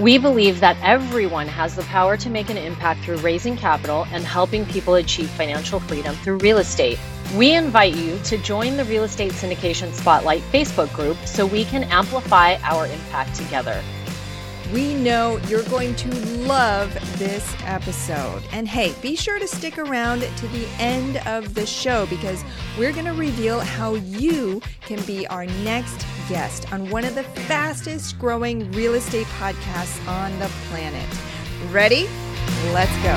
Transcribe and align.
We 0.00 0.16
believe 0.16 0.60
that 0.60 0.78
everyone 0.82 1.46
has 1.48 1.76
the 1.76 1.82
power 1.82 2.16
to 2.16 2.30
make 2.30 2.48
an 2.48 2.56
impact 2.56 3.04
through 3.04 3.18
raising 3.18 3.54
capital 3.54 4.06
and 4.12 4.24
helping 4.24 4.64
people 4.64 4.94
achieve 4.94 5.28
financial 5.28 5.78
freedom 5.78 6.14
through 6.14 6.38
real 6.38 6.56
estate. 6.56 6.98
We 7.36 7.54
invite 7.54 7.94
you 7.94 8.18
to 8.20 8.38
join 8.38 8.78
the 8.78 8.86
Real 8.86 9.04
Estate 9.04 9.32
Syndication 9.32 9.92
Spotlight 9.92 10.40
Facebook 10.50 10.90
group 10.94 11.18
so 11.26 11.44
we 11.44 11.66
can 11.66 11.84
amplify 11.84 12.54
our 12.62 12.86
impact 12.86 13.34
together. 13.34 13.82
We 14.72 14.94
know 14.94 15.36
you're 15.48 15.64
going 15.64 15.94
to 15.96 16.14
love 16.46 16.94
this 17.18 17.54
episode. 17.64 18.42
And 18.52 18.66
hey, 18.66 18.94
be 19.02 19.16
sure 19.16 19.38
to 19.38 19.46
stick 19.46 19.76
around 19.76 20.22
to 20.22 20.48
the 20.48 20.66
end 20.78 21.18
of 21.26 21.52
the 21.54 21.66
show 21.66 22.06
because 22.06 22.42
we're 22.78 22.92
going 22.92 23.04
to 23.04 23.12
reveal 23.12 23.60
how 23.60 23.96
you 23.96 24.62
can 24.80 25.02
be 25.02 25.26
our 25.26 25.44
next 25.44 26.06
guest 26.30 26.72
on 26.72 26.88
one 26.90 27.04
of 27.04 27.16
the 27.16 27.24
fastest 27.24 28.16
growing 28.16 28.70
real 28.70 28.94
estate 28.94 29.26
podcasts 29.40 30.06
on 30.06 30.30
the 30.38 30.46
planet. 30.68 31.08
Ready? 31.72 32.08
Let's 32.72 32.96
go. 33.02 33.16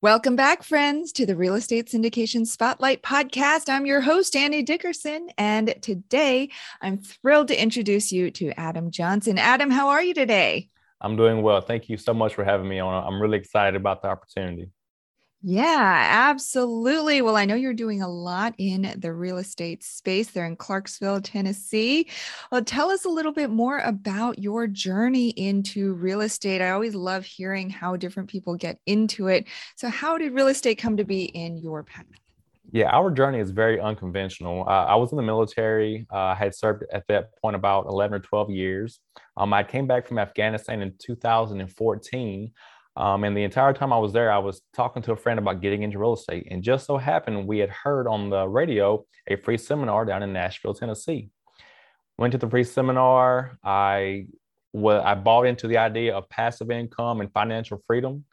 Welcome 0.00 0.34
back, 0.34 0.64
friends, 0.64 1.12
to 1.12 1.24
the 1.24 1.36
Real 1.36 1.54
Estate 1.54 1.86
Syndication 1.86 2.44
Spotlight 2.44 3.02
podcast. 3.02 3.68
I'm 3.68 3.86
your 3.86 4.00
host, 4.00 4.34
Annie 4.34 4.64
Dickerson, 4.64 5.28
and 5.38 5.76
today 5.80 6.50
I'm 6.80 6.98
thrilled 6.98 7.48
to 7.48 7.60
introduce 7.60 8.10
you 8.10 8.32
to 8.32 8.50
Adam 8.58 8.90
Johnson. 8.90 9.38
Adam, 9.38 9.70
how 9.70 9.90
are 9.90 10.02
you 10.02 10.14
today? 10.14 10.70
I'm 11.00 11.16
doing 11.16 11.42
well. 11.42 11.60
Thank 11.60 11.88
you 11.88 11.96
so 11.96 12.12
much 12.12 12.34
for 12.34 12.44
having 12.44 12.68
me 12.68 12.80
on. 12.80 13.04
I'm 13.06 13.20
really 13.20 13.38
excited 13.38 13.76
about 13.76 14.02
the 14.02 14.08
opportunity. 14.08 14.70
Yeah, 15.40 16.08
absolutely. 16.30 17.22
Well, 17.22 17.36
I 17.36 17.44
know 17.44 17.54
you're 17.54 17.72
doing 17.72 18.02
a 18.02 18.08
lot 18.08 18.54
in 18.58 18.92
the 18.98 19.12
real 19.12 19.38
estate 19.38 19.84
space 19.84 20.32
there 20.32 20.44
in 20.44 20.56
Clarksville, 20.56 21.20
Tennessee. 21.20 22.08
Well, 22.50 22.64
tell 22.64 22.90
us 22.90 23.04
a 23.04 23.08
little 23.08 23.30
bit 23.30 23.48
more 23.48 23.78
about 23.78 24.40
your 24.40 24.66
journey 24.66 25.28
into 25.30 25.94
real 25.94 26.22
estate. 26.22 26.60
I 26.60 26.70
always 26.70 26.96
love 26.96 27.24
hearing 27.24 27.70
how 27.70 27.94
different 27.94 28.28
people 28.28 28.56
get 28.56 28.80
into 28.84 29.28
it. 29.28 29.46
So, 29.76 29.88
how 29.88 30.18
did 30.18 30.32
real 30.32 30.48
estate 30.48 30.78
come 30.78 30.96
to 30.96 31.04
be 31.04 31.26
in 31.26 31.56
your 31.56 31.84
path? 31.84 32.06
Yeah, 32.70 32.90
our 32.90 33.10
journey 33.10 33.38
is 33.38 33.50
very 33.50 33.80
unconventional. 33.80 34.64
Uh, 34.68 34.84
I 34.84 34.94
was 34.96 35.10
in 35.10 35.16
the 35.16 35.22
military. 35.22 36.06
Uh, 36.12 36.16
I 36.16 36.34
had 36.34 36.54
served 36.54 36.84
at 36.92 37.06
that 37.08 37.30
point 37.40 37.56
about 37.56 37.86
11 37.86 38.14
or 38.14 38.18
12 38.18 38.50
years. 38.50 39.00
Um, 39.38 39.54
I 39.54 39.62
came 39.62 39.86
back 39.86 40.06
from 40.06 40.18
Afghanistan 40.18 40.82
in 40.82 40.92
2014. 40.98 42.52
Um, 42.96 43.24
and 43.24 43.34
the 43.34 43.44
entire 43.44 43.72
time 43.72 43.92
I 43.92 43.98
was 43.98 44.12
there, 44.12 44.30
I 44.30 44.38
was 44.38 44.60
talking 44.74 45.02
to 45.02 45.12
a 45.12 45.16
friend 45.16 45.38
about 45.38 45.62
getting 45.62 45.82
into 45.82 45.98
real 45.98 46.12
estate. 46.12 46.48
And 46.50 46.62
just 46.62 46.84
so 46.84 46.98
happened, 46.98 47.46
we 47.46 47.58
had 47.58 47.70
heard 47.70 48.06
on 48.06 48.28
the 48.28 48.46
radio 48.46 49.06
a 49.28 49.36
free 49.36 49.56
seminar 49.56 50.04
down 50.04 50.22
in 50.22 50.32
Nashville, 50.34 50.74
Tennessee. 50.74 51.30
Went 52.18 52.32
to 52.32 52.38
the 52.38 52.50
free 52.50 52.64
seminar. 52.64 53.58
I, 53.64 54.26
I 54.76 55.14
bought 55.14 55.46
into 55.46 55.68
the 55.68 55.78
idea 55.78 56.14
of 56.14 56.28
passive 56.28 56.70
income 56.70 57.22
and 57.22 57.32
financial 57.32 57.82
freedom. 57.86 58.24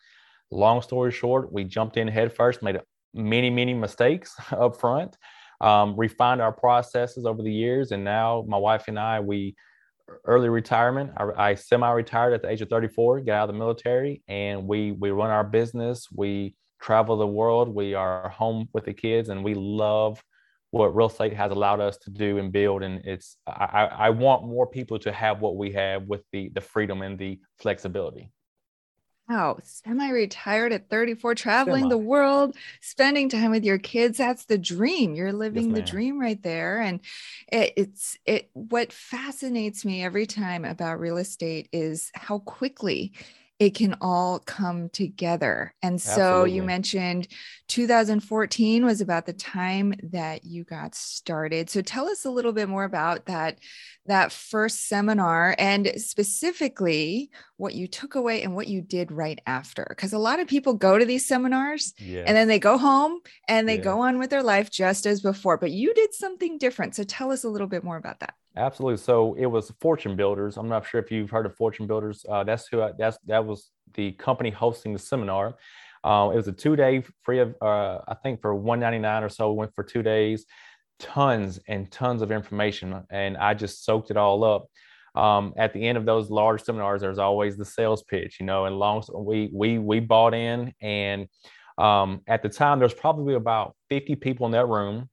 Long 0.51 0.81
story 0.81 1.11
short, 1.11 1.53
we 1.53 1.63
jumped 1.63 1.95
in 1.95 2.07
headfirst, 2.07 2.61
made 2.61 2.81
many, 3.15 3.49
many 3.49 3.73
mistakes 3.73 4.35
up 4.51 4.79
front, 4.79 5.17
um, 5.61 5.95
refined 5.97 6.41
our 6.41 6.51
processes 6.51 7.25
over 7.25 7.41
the 7.41 7.51
years. 7.51 7.91
And 7.91 8.03
now 8.03 8.45
my 8.47 8.57
wife 8.57 8.87
and 8.87 8.99
I, 8.99 9.21
we 9.21 9.55
early 10.25 10.49
retirement. 10.49 11.11
I, 11.17 11.51
I 11.51 11.55
semi-retired 11.55 12.33
at 12.33 12.41
the 12.41 12.49
age 12.49 12.61
of 12.61 12.69
34, 12.69 13.21
got 13.21 13.33
out 13.33 13.49
of 13.49 13.55
the 13.55 13.59
military, 13.59 14.21
and 14.27 14.67
we 14.67 14.91
we 14.91 15.11
run 15.11 15.29
our 15.29 15.43
business. 15.43 16.07
We 16.13 16.55
travel 16.81 17.17
the 17.17 17.27
world. 17.27 17.73
We 17.73 17.93
are 17.93 18.29
home 18.29 18.69
with 18.73 18.85
the 18.85 18.93
kids, 18.93 19.29
and 19.29 19.43
we 19.43 19.53
love 19.53 20.21
what 20.71 20.95
real 20.95 21.07
estate 21.07 21.33
has 21.33 21.51
allowed 21.51 21.79
us 21.79 21.97
to 21.97 22.09
do 22.09 22.37
and 22.37 22.51
build. 22.51 22.83
And 22.83 23.01
it's 23.05 23.37
I, 23.47 23.89
I 23.91 24.09
want 24.11 24.45
more 24.45 24.67
people 24.67 24.99
to 24.99 25.11
have 25.11 25.41
what 25.41 25.55
we 25.57 25.71
have 25.71 26.03
with 26.03 26.21
the 26.31 26.49
the 26.53 26.61
freedom 26.61 27.01
and 27.01 27.17
the 27.17 27.39
flexibility. 27.59 28.31
Wow, 29.27 29.57
semi 29.63 30.11
retired 30.11 30.71
at 30.71 30.87
34, 30.87 31.33
traveling 31.33 31.83
Semi. 31.83 31.89
the 31.89 31.97
world, 31.97 32.55
spending 32.79 33.27
time 33.27 33.49
with 33.49 33.63
your 33.65 33.79
kids. 33.79 34.19
That's 34.19 34.45
the 34.45 34.57
dream. 34.57 35.15
You're 35.15 35.33
living 35.33 35.69
yes, 35.69 35.75
the 35.75 35.81
dream 35.81 36.19
right 36.19 36.41
there. 36.43 36.79
And 36.79 36.99
it, 37.51 37.73
it's 37.75 38.17
it 38.25 38.51
what 38.53 38.93
fascinates 38.93 39.83
me 39.83 40.03
every 40.03 40.27
time 40.27 40.63
about 40.63 40.99
real 40.99 41.17
estate 41.17 41.69
is 41.71 42.11
how 42.13 42.37
quickly 42.39 43.13
it 43.57 43.73
can 43.73 43.95
all 44.01 44.39
come 44.39 44.89
together. 44.89 45.73
And 45.81 46.01
so 46.01 46.11
Absolutely. 46.11 46.51
you 46.55 46.63
mentioned 46.63 47.27
2014 47.69 48.85
was 48.85 48.99
about 48.99 49.25
the 49.25 49.33
time 49.33 49.93
that 50.11 50.43
you 50.43 50.65
got 50.65 50.93
started. 50.93 51.69
So 51.69 51.81
tell 51.81 52.07
us 52.07 52.25
a 52.25 52.29
little 52.29 52.51
bit 52.51 52.67
more 52.67 52.83
about 52.83 53.27
that 53.27 53.59
that 54.07 54.31
first 54.31 54.87
seminar 54.87 55.55
and 55.57 55.91
specifically 55.97 57.29
what 57.57 57.73
you 57.73 57.87
took 57.87 58.15
away 58.15 58.43
and 58.43 58.55
what 58.55 58.67
you 58.67 58.81
did 58.81 59.11
right 59.11 59.39
after 59.47 59.85
because 59.89 60.13
a 60.13 60.19
lot 60.19 60.39
of 60.39 60.47
people 60.47 60.73
go 60.73 60.97
to 60.97 61.05
these 61.05 61.27
seminars 61.27 61.93
yeah. 61.97 62.23
and 62.27 62.37
then 62.37 62.47
they 62.47 62.59
go 62.59 62.77
home 62.77 63.19
and 63.47 63.67
they 63.67 63.77
yeah. 63.77 63.83
go 63.83 64.01
on 64.01 64.19
with 64.19 64.29
their 64.29 64.43
life 64.43 64.69
just 64.69 65.07
as 65.07 65.21
before 65.21 65.57
but 65.57 65.71
you 65.71 65.93
did 65.93 66.13
something 66.13 66.57
different 66.57 66.95
so 66.95 67.03
tell 67.03 67.31
us 67.31 67.43
a 67.43 67.49
little 67.49 67.67
bit 67.67 67.83
more 67.83 67.97
about 67.97 68.19
that 68.19 68.35
Absolutely. 68.57 68.97
So 68.97 69.35
it 69.35 69.47
was 69.47 69.71
Fortune 69.81 70.15
Builders. 70.15 70.57
I'm 70.57 70.69
not 70.69 70.87
sure 70.87 71.01
if 71.01 71.11
you've 71.11 71.29
heard 71.29 71.45
of 71.45 71.55
Fortune 71.55 71.87
Builders. 71.87 72.25
Uh, 72.27 72.43
that's 72.43 72.67
who. 72.67 72.81
I, 72.81 72.91
that's 72.97 73.17
that 73.25 73.45
was 73.45 73.71
the 73.95 74.13
company 74.13 74.49
hosting 74.49 74.93
the 74.93 74.99
seminar. 74.99 75.55
Uh, 76.03 76.29
it 76.31 76.37
was 76.37 76.47
a 76.47 76.53
two 76.53 76.75
day 76.75 77.03
free 77.23 77.39
of 77.39 77.55
uh, 77.61 77.99
I 78.07 78.15
think 78.23 78.41
for 78.41 78.55
199 78.55 79.23
or 79.23 79.29
so. 79.29 79.51
We 79.51 79.57
went 79.57 79.75
for 79.75 79.83
two 79.83 80.03
days. 80.03 80.45
Tons 80.99 81.59
and 81.67 81.91
tons 81.91 82.21
of 82.21 82.31
information, 82.31 83.03
and 83.09 83.35
I 83.35 83.53
just 83.53 83.83
soaked 83.83 84.11
it 84.11 84.17
all 84.17 84.43
up. 84.45 84.67
Um, 85.21 85.53
at 85.57 85.73
the 85.73 85.85
end 85.85 85.97
of 85.97 86.05
those 86.05 86.29
large 86.29 86.63
seminars, 86.63 87.01
there's 87.01 87.19
always 87.19 87.57
the 87.57 87.65
sales 87.65 88.03
pitch, 88.03 88.37
you 88.39 88.45
know. 88.45 88.65
And 88.65 88.79
long 88.79 89.03
we 89.13 89.49
we 89.53 89.77
we 89.77 89.99
bought 89.99 90.33
in, 90.33 90.73
and 90.81 91.27
um, 91.77 92.21
at 92.27 92.41
the 92.41 92.49
time 92.49 92.79
there's 92.79 92.93
probably 92.93 93.33
about 93.33 93.75
50 93.89 94.15
people 94.15 94.45
in 94.45 94.53
that 94.53 94.67
room 94.69 95.09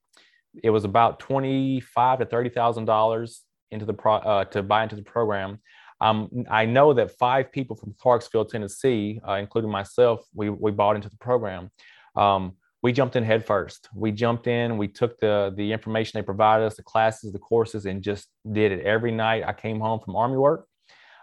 it 0.61 0.69
was 0.69 0.83
about 0.83 1.19
twenty-five 1.19 2.19
to 2.19 2.25
thirty 2.25 2.49
thousand 2.49 2.85
dollars 2.85 3.43
into 3.71 3.85
the 3.85 3.93
pro, 3.93 4.15
uh, 4.15 4.45
to 4.45 4.61
buy 4.61 4.83
into 4.83 4.95
the 4.95 5.03
program. 5.03 5.59
Um, 6.01 6.29
I 6.49 6.65
know 6.65 6.93
that 6.93 7.17
five 7.17 7.51
people 7.51 7.75
from 7.75 7.95
Clarksville, 7.99 8.45
Tennessee, 8.45 9.21
uh, 9.27 9.33
including 9.33 9.71
myself, 9.71 10.25
we 10.33 10.49
we 10.49 10.71
bought 10.71 10.95
into 10.95 11.09
the 11.09 11.17
program. 11.17 11.71
Um, 12.15 12.57
we 12.81 12.91
jumped 12.91 13.15
in 13.15 13.23
head 13.23 13.45
first. 13.45 13.87
We 13.95 14.11
jumped 14.11 14.47
in. 14.47 14.77
We 14.77 14.89
took 14.89 15.17
the 15.19 15.53
the 15.55 15.71
information 15.71 16.19
they 16.19 16.23
provided 16.23 16.65
us, 16.65 16.75
the 16.75 16.83
classes, 16.83 17.31
the 17.31 17.39
courses, 17.39 17.85
and 17.85 18.03
just 18.03 18.27
did 18.51 18.71
it 18.73 18.85
every 18.85 19.11
night. 19.11 19.43
I 19.45 19.53
came 19.53 19.79
home 19.79 20.01
from 20.03 20.15
Army 20.17 20.37
work, 20.37 20.67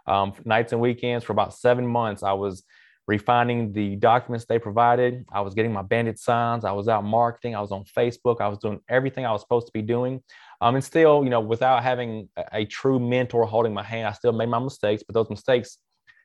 um, 0.07 0.33
nights 0.45 0.73
and 0.73 0.81
weekends 0.81 1.25
for 1.25 1.33
about 1.33 1.55
seven 1.55 1.87
months. 1.87 2.23
I 2.23 2.33
was 2.33 2.65
refining 3.11 3.73
the 3.73 3.97
documents 3.97 4.45
they 4.45 4.61
provided. 4.61 5.27
I 5.33 5.41
was 5.41 5.53
getting 5.53 5.73
my 5.73 5.83
bandit 5.83 6.17
signs. 6.17 6.65
I 6.65 6.71
was 6.71 6.87
out 6.87 7.03
marketing. 7.03 7.57
I 7.57 7.61
was 7.61 7.73
on 7.73 7.83
Facebook. 7.85 8.41
I 8.41 8.47
was 8.47 8.59
doing 8.59 8.79
everything 8.89 9.27
I 9.27 9.33
was 9.33 9.41
supposed 9.41 9.67
to 9.67 9.73
be 9.73 9.83
doing. 9.83 10.23
Um, 10.61 10.77
and 10.77 10.85
still, 10.85 11.25
you 11.25 11.31
know, 11.31 11.41
without 11.41 11.83
having 11.83 12.29
a, 12.53 12.65
true 12.67 13.01
mentor 13.01 13.47
holding 13.47 13.75
my 13.75 13.83
hand, 13.83 14.07
I 14.07 14.13
still 14.13 14.33
made 14.33 14.49
my 14.49 14.61
mistakes, 14.61 15.03
but 15.05 15.15
those 15.15 15.29
mistakes 15.29 15.79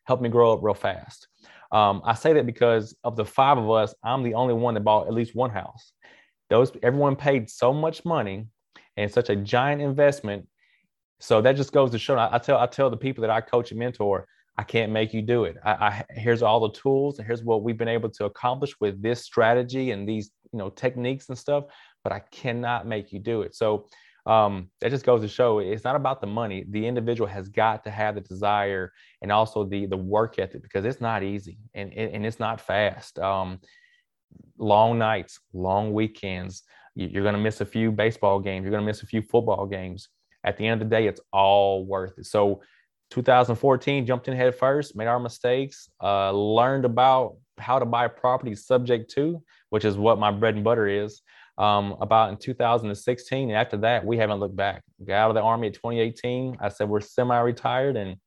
helped 0.04 0.22
me 0.22 0.30
grow 0.30 0.54
up 0.54 0.60
real 0.62 0.76
fast. 0.76 1.28
Um, 1.72 2.04
I 2.06 2.14
say 2.14 2.34
that 2.34 2.46
because 2.46 2.96
of 3.04 3.16
the 3.16 3.26
five 3.26 3.58
of 3.58 3.68
us, 3.72 3.96
I'm 4.04 4.22
the 4.22 4.36
only 4.36 4.54
one 4.54 4.76
that 4.76 4.82
bought 4.82 5.08
at 5.08 5.14
least 5.14 5.36
one 5.36 5.50
house. 5.50 5.92
Those 6.52 6.72
everyone 6.84 7.16
paid 7.16 7.50
so 7.50 7.74
much 7.74 8.06
money 8.06 8.46
and 8.96 9.12
such 9.12 9.32
a 9.32 9.36
giant 9.36 9.82
investment. 9.82 10.48
So 11.20 11.42
that 11.42 11.56
just 11.56 11.72
goes 11.72 11.90
to 11.92 11.98
show. 11.98 12.16
I, 12.16 12.36
I 12.36 12.38
tell 12.38 12.60
I 12.60 12.68
tell 12.68 12.92
the 12.92 12.98
people 13.06 13.24
that 13.24 13.32
I 13.32 13.42
coach 13.42 13.72
and 13.72 13.80
mentor, 13.80 14.28
I 14.58 14.64
can't 14.64 14.92
make 14.92 15.14
you 15.14 15.22
do 15.22 15.44
it. 15.44 15.58
I, 15.64 15.72
I, 15.72 16.06
here's 16.10 16.42
all 16.42 16.60
the 16.60 16.72
tools, 16.72 17.18
and 17.18 17.28
here's 17.28 17.44
what 17.44 17.64
we've 17.64 17.78
been 17.78 17.88
able 17.88 18.10
to 18.10 18.26
accomplish 18.26 18.74
with 18.80 19.02
this 19.02 19.24
strategy 19.24 19.92
and 19.92 20.08
these 20.08 20.32
you 20.52 20.60
know 20.60 20.70
techniques 20.70 21.30
and 21.30 21.38
stuff. 21.38 21.66
But 22.04 22.14
I 22.14 22.20
cannot 22.32 22.88
make 22.88 23.12
you 23.12 23.20
do 23.20 23.42
it. 23.42 23.56
So 23.56 23.88
um, 24.26 24.70
that 24.82 24.92
just 24.92 25.06
goes 25.06 25.22
to 25.22 25.28
show 25.28 25.60
it's 25.60 25.84
not 25.84 25.96
about 25.96 26.22
the 26.22 26.28
money. 26.28 26.66
The 26.70 26.88
individual 26.88 27.28
has 27.28 27.50
got 27.50 27.84
to 27.84 27.92
have 27.92 28.16
the 28.16 28.22
desire 28.22 28.92
and 29.22 29.32
also 29.32 29.66
the 29.66 29.86
the 29.88 29.98
work 29.98 30.40
ethic 30.40 30.64
because 30.64 30.86
it's 30.86 31.02
not 31.02 31.24
easy 31.24 31.58
and 31.74 31.94
and 31.94 32.26
it's 32.26 32.40
not 32.40 32.62
fast. 32.62 33.20
Um, 33.20 33.60
long 34.58 34.98
nights, 34.98 35.40
long 35.54 35.94
weekends. 35.94 36.64
You're 36.98 37.24
going 37.24 37.36
to 37.36 37.42
miss 37.42 37.60
a 37.60 37.66
few 37.66 37.92
baseball 37.92 38.40
games. 38.40 38.64
You're 38.64 38.72
going 38.72 38.84
to 38.84 38.86
miss 38.86 39.04
a 39.04 39.08
few 39.08 39.22
football 39.22 39.66
games 39.66 40.08
at 40.46 40.58
the 40.58 40.66
end 40.66 40.82
of 40.82 40.88
the 40.88 40.96
day, 40.96 41.08
it's 41.08 41.20
all 41.34 41.86
worth 41.86 42.18
it. 42.20 42.26
So 42.28 42.62
2014, 43.16 44.06
jumped 44.06 44.28
in 44.28 44.36
head 44.36 44.54
first, 44.54 44.96
made 44.96 45.08
our 45.08 45.20
mistakes, 45.20 45.90
uh, 46.04 46.32
learned 46.32 46.84
about 46.84 47.38
how 47.58 47.80
to 47.80 47.86
buy 47.86 48.10
property 48.10 48.54
subject 48.54 49.10
to, 49.12 49.42
which 49.70 49.86
is 49.86 49.98
what 49.98 50.20
my 50.20 50.32
bread 50.32 50.56
and 50.56 50.64
butter 50.64 50.88
is. 50.88 51.22
Um, 51.58 51.96
about 52.02 52.32
in 52.32 52.36
2016, 52.36 53.50
and 53.50 53.58
after 53.58 53.78
that, 53.78 54.06
we 54.06 54.18
haven't 54.18 54.42
looked 54.42 54.58
back. 54.58 54.84
Got 55.06 55.14
out 55.16 55.30
of 55.30 55.36
the 55.36 55.42
army 55.42 55.68
at 55.68 55.74
2018. 55.76 56.58
I 56.60 56.68
said 56.68 56.90
we're 56.90 57.00
semi-retired 57.00 57.96
and 57.96 58.18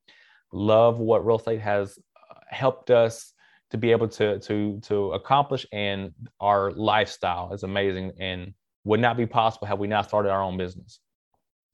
love 0.51 0.99
what 0.99 1.27
real 1.27 1.37
estate 1.37 1.61
has 1.61 1.99
uh, 2.31 2.41
helped 2.49 2.91
us 2.91 3.35
to 3.71 3.77
be 3.77 3.91
able 3.91 4.09
to 4.09 4.39
to 4.39 4.81
to 4.85 5.13
accomplish, 5.13 5.67
and 5.71 6.15
our 6.41 6.71
lifestyle 6.71 7.53
is 7.53 7.65
amazing 7.65 8.13
and 8.19 8.55
would 8.85 9.01
not 9.01 9.19
be 9.19 9.27
possible 9.27 9.67
had 9.67 9.79
we 9.79 9.89
not 9.89 10.07
started 10.07 10.31
our 10.31 10.43
own 10.43 10.57
business. 10.57 11.01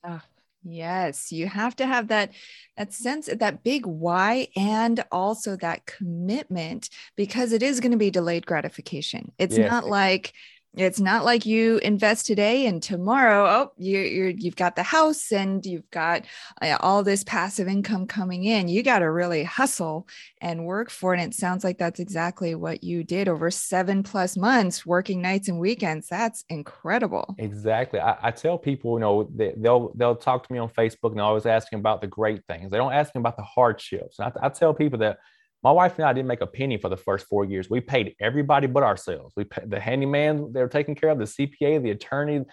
Oh, 0.03 0.21
Yes, 0.65 1.31
you 1.31 1.47
have 1.47 1.77
to 1.77 1.87
have 1.87 2.09
that 2.09 2.31
that 2.79 2.93
sense 2.93 3.29
that 3.33 3.63
big 3.63 3.85
why 3.85 4.49
and 4.57 5.05
also 5.13 5.57
that 5.57 5.85
commitment 5.85 6.89
because 7.17 7.53
it 7.53 7.63
is 7.63 7.81
going 7.81 7.93
to 7.93 7.99
be 7.99 8.11
delayed 8.11 8.47
gratification. 8.47 9.33
It's 9.39 9.59
yes. 9.59 9.71
not 9.71 9.87
like 9.87 10.33
it's 10.77 11.01
not 11.01 11.25
like 11.25 11.47
you 11.47 11.79
invest 11.79 12.27
today 12.27 12.67
and 12.67 12.83
tomorrow, 12.83 13.47
oh, 13.47 13.73
you, 13.77 14.01
you're, 14.01 14.29
you've 14.31 14.57
got 14.57 14.75
the 14.75 14.83
house 14.83 15.31
and 15.31 15.65
you've 15.65 15.89
got 15.91 16.25
uh, 16.61 16.77
all 16.81 17.03
this 17.03 17.23
passive 17.25 17.69
income 17.69 18.07
coming 18.07 18.45
in. 18.45 18.69
You 18.69 18.83
got 18.83 18.99
to 18.99 19.11
really 19.11 19.45
hustle 19.45 20.09
and 20.41 20.67
work 20.67 20.91
for 20.91 21.15
it. 21.15 21.21
And 21.21 21.33
it 21.33 21.37
sounds 21.37 21.63
like 21.63 21.79
that's 21.79 22.01
exactly 22.01 22.55
what 22.55 22.83
you 22.83 23.05
did 23.05 23.29
over 23.29 23.51
seven 23.51 24.03
plus 24.03 24.37
months, 24.37 24.85
working 24.85 25.23
nights 25.23 25.49
and 25.49 25.61
weekends. 25.61 26.09
That's 26.09 26.45
incredible. 26.49 27.37
Exactly. 27.39 28.01
I, 28.01 28.17
I 28.21 28.31
tell 28.33 28.59
people, 28.59 28.95
you 28.95 29.01
know, 29.01 29.31
they, 29.35 29.55
will 29.57 29.93
they'll 29.95 30.17
talk 30.17 30.47
to 30.47 30.53
me 30.53 30.59
on 30.59 30.69
Facebook 30.71 31.11
and 31.11 31.19
they're 31.19 31.25
always 31.25 31.47
asking 31.47 31.79
about 31.79 32.01
the 32.01 32.09
great 32.09 32.45
things. 32.47 32.71
They 32.71 32.79
don't 32.79 32.93
ask 32.93 33.15
me 33.15 33.21
about 33.21 33.37
the 33.37 33.45
hardships. 33.45 34.19
I, 34.19 34.33
I 34.43 34.49
tell 34.49 34.75
people 34.75 34.99
that 34.99 35.19
my 35.65 35.73
wife 35.73 35.99
and 35.99 36.05
I 36.05 36.13
didn't 36.13 36.29
make 36.29 36.43
a 36.43 36.47
penny 36.47 36.77
for 36.77 36.91
the 36.91 36.97
first 36.97 37.27
four 37.27 37.47
years. 37.47 37.71
We 37.71 37.81
paid 37.81 38.15
everybody 38.21 38.67
but 38.67 38.83
ourselves. 38.83 39.33
We 39.35 39.45
paid 39.45 39.71
the 39.71 39.81
handyman 39.81 40.53
they 40.53 40.61
were 40.61 40.69
taking 40.69 40.95
care 40.95 41.09
of, 41.09 41.19
the 41.19 41.25
CPA, 41.25 41.83
the 41.83 41.91
attorney. 41.91 42.45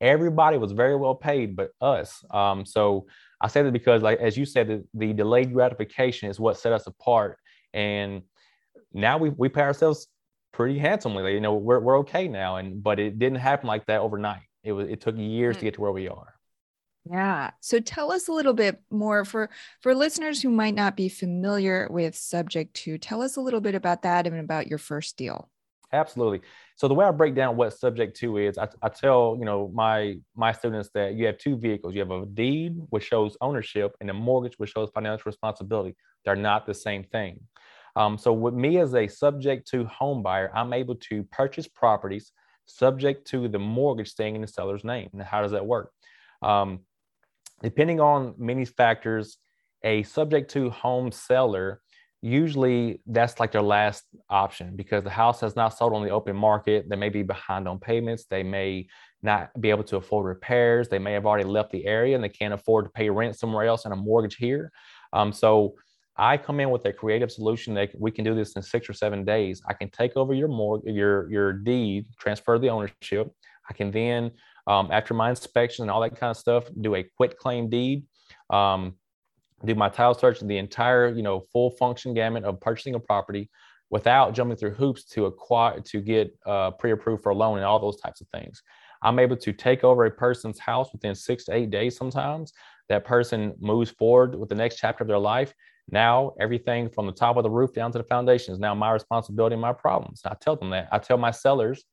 Everybody 0.00 0.58
was 0.58 0.72
very 0.72 0.96
well 0.96 1.14
paid, 1.14 1.54
but 1.54 1.70
us. 1.80 2.24
Um, 2.32 2.66
so 2.66 3.06
I 3.40 3.46
say 3.46 3.62
that 3.62 3.72
because, 3.72 4.02
like 4.02 4.18
as 4.18 4.36
you 4.36 4.44
said, 4.44 4.66
the, 4.66 4.84
the 4.94 5.12
delayed 5.12 5.52
gratification 5.52 6.28
is 6.28 6.40
what 6.40 6.58
set 6.58 6.72
us 6.72 6.88
apart. 6.88 7.38
And 7.72 8.22
now 8.92 9.16
we 9.16 9.30
we 9.30 9.48
pay 9.48 9.62
ourselves 9.62 10.08
pretty 10.52 10.78
handsomely. 10.78 11.32
You 11.32 11.40
know, 11.40 11.54
we're 11.54 11.78
we're 11.78 11.98
okay 12.00 12.26
now. 12.26 12.56
And 12.56 12.82
but 12.82 12.98
it 12.98 13.18
didn't 13.18 13.38
happen 13.38 13.68
like 13.68 13.86
that 13.86 14.00
overnight. 14.00 14.42
It 14.64 14.72
was 14.72 14.88
it 14.88 15.00
took 15.00 15.16
years 15.16 15.54
mm-hmm. 15.54 15.60
to 15.60 15.64
get 15.66 15.74
to 15.74 15.80
where 15.80 15.92
we 15.92 16.08
are. 16.08 16.35
Yeah. 17.08 17.50
So 17.60 17.78
tell 17.78 18.10
us 18.10 18.28
a 18.28 18.32
little 18.32 18.54
bit 18.54 18.80
more 18.90 19.24
for 19.24 19.50
for 19.80 19.94
listeners 19.94 20.42
who 20.42 20.50
might 20.50 20.74
not 20.74 20.96
be 20.96 21.08
familiar 21.08 21.86
with 21.90 22.16
subject 22.16 22.74
to. 22.74 22.98
Tell 22.98 23.22
us 23.22 23.36
a 23.36 23.40
little 23.40 23.60
bit 23.60 23.74
about 23.74 24.02
that 24.02 24.26
and 24.26 24.38
about 24.38 24.66
your 24.66 24.78
first 24.78 25.16
deal. 25.16 25.48
Absolutely. 25.92 26.40
So 26.74 26.88
the 26.88 26.94
way 26.94 27.06
I 27.06 27.10
break 27.12 27.34
down 27.34 27.56
what 27.56 27.72
subject 27.72 28.16
to 28.18 28.38
is, 28.38 28.58
I, 28.58 28.68
I 28.82 28.88
tell 28.88 29.36
you 29.38 29.44
know 29.44 29.70
my 29.72 30.18
my 30.34 30.52
students 30.52 30.90
that 30.94 31.14
you 31.14 31.26
have 31.26 31.38
two 31.38 31.56
vehicles. 31.56 31.94
You 31.94 32.00
have 32.00 32.10
a 32.10 32.26
deed 32.26 32.76
which 32.90 33.04
shows 33.04 33.36
ownership, 33.40 33.94
and 34.00 34.10
a 34.10 34.14
mortgage 34.14 34.54
which 34.58 34.70
shows 34.70 34.90
financial 34.92 35.24
responsibility. 35.26 35.94
They're 36.24 36.34
not 36.34 36.66
the 36.66 36.74
same 36.74 37.04
thing. 37.04 37.40
Um, 37.94 38.18
so 38.18 38.32
with 38.32 38.52
me 38.52 38.78
as 38.78 38.94
a 38.94 39.06
subject 39.06 39.68
to 39.68 39.84
home 39.86 40.22
buyer, 40.22 40.50
I'm 40.54 40.72
able 40.72 40.96
to 40.96 41.22
purchase 41.24 41.66
properties 41.66 42.32
subject 42.66 43.28
to 43.28 43.48
the 43.48 43.58
mortgage 43.58 44.10
staying 44.10 44.34
in 44.34 44.42
the 44.42 44.48
seller's 44.48 44.84
name. 44.84 45.08
Now, 45.12 45.24
how 45.24 45.42
does 45.42 45.52
that 45.52 45.64
work? 45.64 45.92
Um, 46.42 46.80
depending 47.62 48.00
on 48.00 48.34
many 48.38 48.64
factors, 48.64 49.38
a 49.82 50.02
subject 50.02 50.50
to 50.52 50.70
home 50.70 51.12
seller, 51.12 51.80
usually 52.22 53.00
that's 53.06 53.38
like 53.38 53.52
their 53.52 53.62
last 53.62 54.04
option 54.30 54.74
because 54.74 55.04
the 55.04 55.10
house 55.10 55.40
has 55.40 55.54
not 55.54 55.68
sold 55.68 55.92
on 55.92 56.02
the 56.02 56.10
open 56.10 56.34
market. 56.34 56.88
They 56.88 56.96
may 56.96 57.08
be 57.08 57.22
behind 57.22 57.68
on 57.68 57.78
payments. 57.78 58.24
They 58.28 58.42
may 58.42 58.88
not 59.22 59.50
be 59.60 59.70
able 59.70 59.84
to 59.84 59.96
afford 59.96 60.26
repairs. 60.26 60.88
They 60.88 60.98
may 60.98 61.12
have 61.12 61.26
already 61.26 61.48
left 61.48 61.70
the 61.72 61.86
area 61.86 62.14
and 62.14 62.24
they 62.24 62.28
can't 62.28 62.54
afford 62.54 62.86
to 62.86 62.90
pay 62.90 63.10
rent 63.10 63.38
somewhere 63.38 63.66
else 63.66 63.84
and 63.84 63.92
a 63.92 63.96
mortgage 63.96 64.36
here. 64.36 64.72
Um, 65.12 65.32
so 65.32 65.74
I 66.16 66.36
come 66.38 66.60
in 66.60 66.70
with 66.70 66.84
a 66.86 66.92
creative 66.92 67.30
solution 67.30 67.74
that 67.74 67.90
we 67.98 68.10
can 68.10 68.24
do 68.24 68.34
this 68.34 68.52
in 68.54 68.62
six 68.62 68.88
or 68.88 68.94
seven 68.94 69.24
days. 69.24 69.62
I 69.68 69.74
can 69.74 69.90
take 69.90 70.16
over 70.16 70.32
your 70.32 70.48
mortgage, 70.48 70.94
your 70.94 71.30
your 71.30 71.52
deed, 71.52 72.06
transfer 72.18 72.58
the 72.58 72.70
ownership. 72.70 73.30
I 73.68 73.74
can 73.74 73.90
then 73.90 74.30
um, 74.66 74.88
after 74.90 75.14
my 75.14 75.30
inspection 75.30 75.82
and 75.82 75.90
all 75.90 76.00
that 76.00 76.18
kind 76.18 76.30
of 76.30 76.36
stuff, 76.36 76.64
do 76.80 76.94
a 76.94 77.04
quit 77.16 77.38
claim 77.38 77.68
deed, 77.68 78.04
um, 78.50 78.94
do 79.64 79.74
my 79.74 79.88
title 79.88 80.14
search, 80.14 80.40
the 80.40 80.58
entire, 80.58 81.08
you 81.08 81.22
know, 81.22 81.44
full 81.52 81.70
function 81.70 82.14
gamut 82.14 82.44
of 82.44 82.60
purchasing 82.60 82.94
a 82.94 83.00
property 83.00 83.48
without 83.90 84.34
jumping 84.34 84.56
through 84.56 84.72
hoops 84.72 85.04
to 85.04 85.26
acquire, 85.26 85.80
to 85.80 86.00
get 86.00 86.36
uh, 86.44 86.72
pre-approved 86.72 87.22
for 87.22 87.30
a 87.30 87.34
loan 87.34 87.56
and 87.58 87.64
all 87.64 87.78
those 87.78 88.00
types 88.00 88.20
of 88.20 88.28
things. 88.28 88.62
I'm 89.02 89.18
able 89.18 89.36
to 89.36 89.52
take 89.52 89.84
over 89.84 90.04
a 90.04 90.10
person's 90.10 90.58
house 90.58 90.92
within 90.92 91.14
six 91.14 91.44
to 91.44 91.54
eight 91.54 91.70
days 91.70 91.96
sometimes. 91.96 92.52
That 92.88 93.04
person 93.04 93.54
moves 93.60 93.90
forward 93.90 94.34
with 94.34 94.48
the 94.48 94.54
next 94.54 94.76
chapter 94.76 95.04
of 95.04 95.08
their 95.08 95.18
life. 95.18 95.52
Now, 95.88 96.32
everything 96.40 96.88
from 96.88 97.06
the 97.06 97.12
top 97.12 97.36
of 97.36 97.44
the 97.44 97.50
roof 97.50 97.72
down 97.72 97.92
to 97.92 97.98
the 97.98 98.04
foundation 98.04 98.52
is 98.52 98.58
now 98.58 98.74
my 98.74 98.90
responsibility 98.90 99.54
and 99.54 99.62
my 99.62 99.72
problems. 99.72 100.22
I 100.24 100.34
tell 100.40 100.56
them 100.56 100.70
that. 100.70 100.88
I 100.90 100.98
tell 100.98 101.18
my 101.18 101.30
sellers 101.30 101.84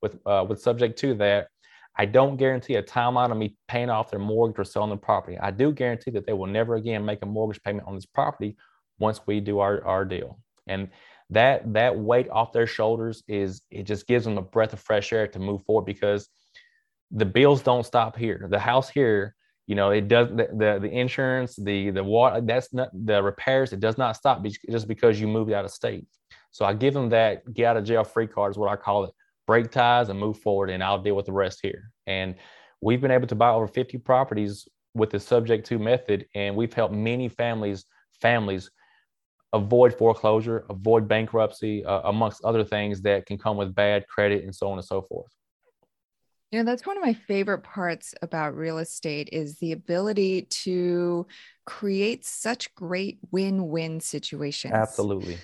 with 0.00 0.18
uh, 0.26 0.46
with 0.48 0.60
subject 0.60 0.98
to 1.00 1.14
that 1.14 1.48
I 1.96 2.06
don't 2.06 2.36
guarantee 2.36 2.76
a 2.76 2.82
timeline 2.82 3.30
of 3.30 3.36
me 3.36 3.56
paying 3.68 3.90
off 3.90 4.10
their 4.10 4.18
mortgage 4.18 4.58
or 4.58 4.64
selling 4.64 4.90
the 4.90 4.96
property. 4.96 5.38
I 5.38 5.50
do 5.50 5.72
guarantee 5.72 6.10
that 6.12 6.26
they 6.26 6.32
will 6.32 6.46
never 6.46 6.76
again 6.76 7.04
make 7.04 7.22
a 7.22 7.26
mortgage 7.26 7.62
payment 7.62 7.86
on 7.86 7.94
this 7.94 8.06
property 8.06 8.56
once 8.98 9.20
we 9.26 9.40
do 9.40 9.58
our, 9.58 9.84
our 9.84 10.04
deal. 10.04 10.38
And 10.66 10.88
that 11.30 11.72
that 11.72 11.98
weight 11.98 12.28
off 12.30 12.52
their 12.52 12.66
shoulders 12.66 13.22
is 13.26 13.62
it 13.70 13.84
just 13.84 14.06
gives 14.06 14.24
them 14.24 14.38
a 14.38 14.42
breath 14.42 14.72
of 14.72 14.80
fresh 14.80 15.12
air 15.12 15.26
to 15.28 15.38
move 15.38 15.62
forward 15.64 15.86
because 15.86 16.28
the 17.10 17.24
bills 17.24 17.62
don't 17.62 17.84
stop 17.84 18.16
here. 18.16 18.46
The 18.50 18.58
house 18.58 18.88
here, 18.88 19.34
you 19.66 19.74
know, 19.74 19.90
it 19.90 20.08
does 20.08 20.28
the 20.28 20.48
the, 20.52 20.78
the 20.80 20.90
insurance, 20.90 21.56
the 21.56 21.90
the 21.90 22.04
water, 22.04 22.40
that's 22.40 22.72
not 22.72 22.90
the 22.92 23.22
repairs. 23.22 23.72
It 23.72 23.80
does 23.80 23.98
not 23.98 24.16
stop 24.16 24.44
just 24.70 24.88
because 24.88 25.20
you 25.20 25.26
moved 25.26 25.52
out 25.52 25.64
of 25.64 25.70
state. 25.70 26.06
So 26.52 26.64
I 26.64 26.74
give 26.74 26.94
them 26.94 27.08
that 27.10 27.52
get 27.52 27.66
out 27.66 27.76
of 27.76 27.84
jail 27.84 28.04
free 28.04 28.26
card 28.26 28.52
is 28.52 28.58
what 28.58 28.70
I 28.70 28.76
call 28.76 29.04
it 29.04 29.12
break 29.52 29.70
ties 29.70 30.08
and 30.08 30.18
move 30.18 30.38
forward 30.38 30.70
and 30.70 30.82
I'll 30.82 31.02
deal 31.02 31.14
with 31.14 31.26
the 31.26 31.32
rest 31.32 31.58
here. 31.62 31.90
And 32.06 32.36
we've 32.80 33.02
been 33.02 33.10
able 33.10 33.26
to 33.26 33.34
buy 33.34 33.50
over 33.50 33.68
50 33.68 33.98
properties 33.98 34.66
with 34.94 35.10
the 35.10 35.20
subject 35.20 35.66
to 35.66 35.78
method 35.78 36.24
and 36.34 36.56
we've 36.56 36.72
helped 36.72 36.94
many 36.94 37.28
families 37.28 37.84
families 38.18 38.70
avoid 39.52 39.92
foreclosure, 39.92 40.64
avoid 40.70 41.06
bankruptcy, 41.06 41.84
uh, 41.84 42.00
amongst 42.04 42.42
other 42.44 42.64
things 42.64 43.02
that 43.02 43.26
can 43.26 43.36
come 43.36 43.58
with 43.58 43.74
bad 43.74 44.08
credit 44.08 44.42
and 44.44 44.54
so 44.54 44.70
on 44.70 44.78
and 44.78 44.86
so 44.86 45.02
forth. 45.02 45.30
You 46.50 46.58
know, 46.58 46.64
that's 46.64 46.86
one 46.86 46.96
of 46.96 47.04
my 47.04 47.12
favorite 47.12 47.62
parts 47.62 48.14
about 48.22 48.56
real 48.56 48.78
estate 48.78 49.28
is 49.32 49.58
the 49.58 49.72
ability 49.72 50.46
to 50.62 51.26
create 51.66 52.24
such 52.24 52.74
great 52.74 53.18
win-win 53.30 54.00
situations. 54.00 54.72
Absolutely 54.72 55.36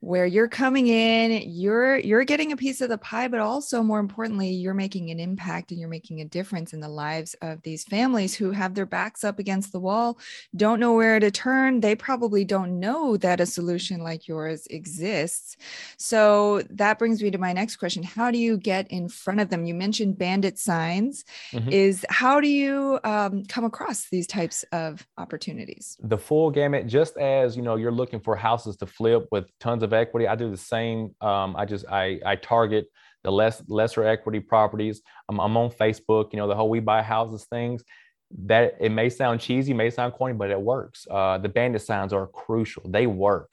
where 0.00 0.26
you're 0.26 0.48
coming 0.48 0.86
in 0.86 1.42
you're 1.50 1.98
you're 1.98 2.24
getting 2.24 2.52
a 2.52 2.56
piece 2.56 2.80
of 2.80 2.88
the 2.88 2.98
pie 2.98 3.28
but 3.28 3.40
also 3.40 3.82
more 3.82 4.00
importantly 4.00 4.50
you're 4.50 4.74
making 4.74 5.10
an 5.10 5.18
impact 5.18 5.70
and 5.70 5.80
you're 5.80 5.88
making 5.88 6.20
a 6.20 6.24
difference 6.24 6.72
in 6.72 6.80
the 6.80 6.88
lives 6.88 7.34
of 7.42 7.60
these 7.62 7.84
families 7.84 8.34
who 8.34 8.50
have 8.50 8.74
their 8.74 8.86
backs 8.86 9.24
up 9.24 9.38
against 9.38 9.72
the 9.72 9.80
wall 9.80 10.18
don't 10.56 10.80
know 10.80 10.94
where 10.94 11.20
to 11.20 11.30
turn. 11.30 11.80
They 11.80 11.94
probably 11.94 12.44
don't 12.44 12.80
know 12.80 13.16
that 13.18 13.40
a 13.40 13.46
solution 13.46 14.02
like 14.02 14.28
yours 14.28 14.66
exists. 14.68 15.56
So 15.96 16.62
that 16.70 16.98
brings 16.98 17.22
me 17.22 17.30
to 17.30 17.38
my 17.38 17.52
next 17.52 17.76
question. 17.76 18.02
How 18.02 18.30
do 18.30 18.38
you 18.38 18.56
get 18.56 18.88
in 18.90 19.08
front 19.08 19.40
of 19.40 19.50
them? 19.50 19.64
You 19.64 19.74
mentioned 19.74 20.18
bandit 20.18 20.58
signs. 20.58 21.24
Mm-hmm. 21.52 21.70
is 21.70 22.04
how 22.10 22.40
do 22.40 22.48
you 22.48 22.98
um, 23.04 23.44
come 23.44 23.64
across 23.64 24.08
these 24.10 24.26
types 24.26 24.64
of 24.72 25.06
opportunities? 25.16 25.96
The 26.02 26.18
full 26.18 26.50
gamut 26.50 26.86
just 26.86 27.16
as 27.16 27.56
you 27.56 27.62
know 27.62 27.76
you're 27.76 27.92
looking 27.92 28.20
for 28.20 28.36
houses 28.36 28.76
to 28.78 28.86
flip 28.86 29.28
with 29.30 29.46
tons 29.58 29.82
of 29.82 29.87
of 29.88 29.92
equity. 29.92 30.26
I 30.26 30.36
do 30.36 30.50
the 30.50 30.56
same. 30.56 31.14
Um, 31.20 31.56
I 31.56 31.64
just 31.64 31.86
I 31.86 32.20
I 32.24 32.36
target 32.36 32.86
the 33.24 33.32
less 33.32 33.62
lesser 33.68 34.04
equity 34.04 34.40
properties. 34.40 35.02
I'm, 35.28 35.40
I'm 35.40 35.56
on 35.56 35.70
Facebook. 35.70 36.32
You 36.32 36.38
know 36.38 36.46
the 36.46 36.54
whole 36.54 36.70
we 36.70 36.80
buy 36.80 37.02
houses 37.02 37.46
things. 37.50 37.82
That 38.44 38.76
it 38.78 38.90
may 38.90 39.08
sound 39.08 39.40
cheesy, 39.40 39.72
may 39.72 39.90
sound 39.90 40.12
corny, 40.12 40.34
but 40.34 40.50
it 40.50 40.60
works. 40.60 41.06
Uh, 41.10 41.38
the 41.38 41.48
bandit 41.48 41.82
signs 41.82 42.12
are 42.12 42.26
crucial. 42.26 42.82
They 42.86 43.06
work. 43.06 43.50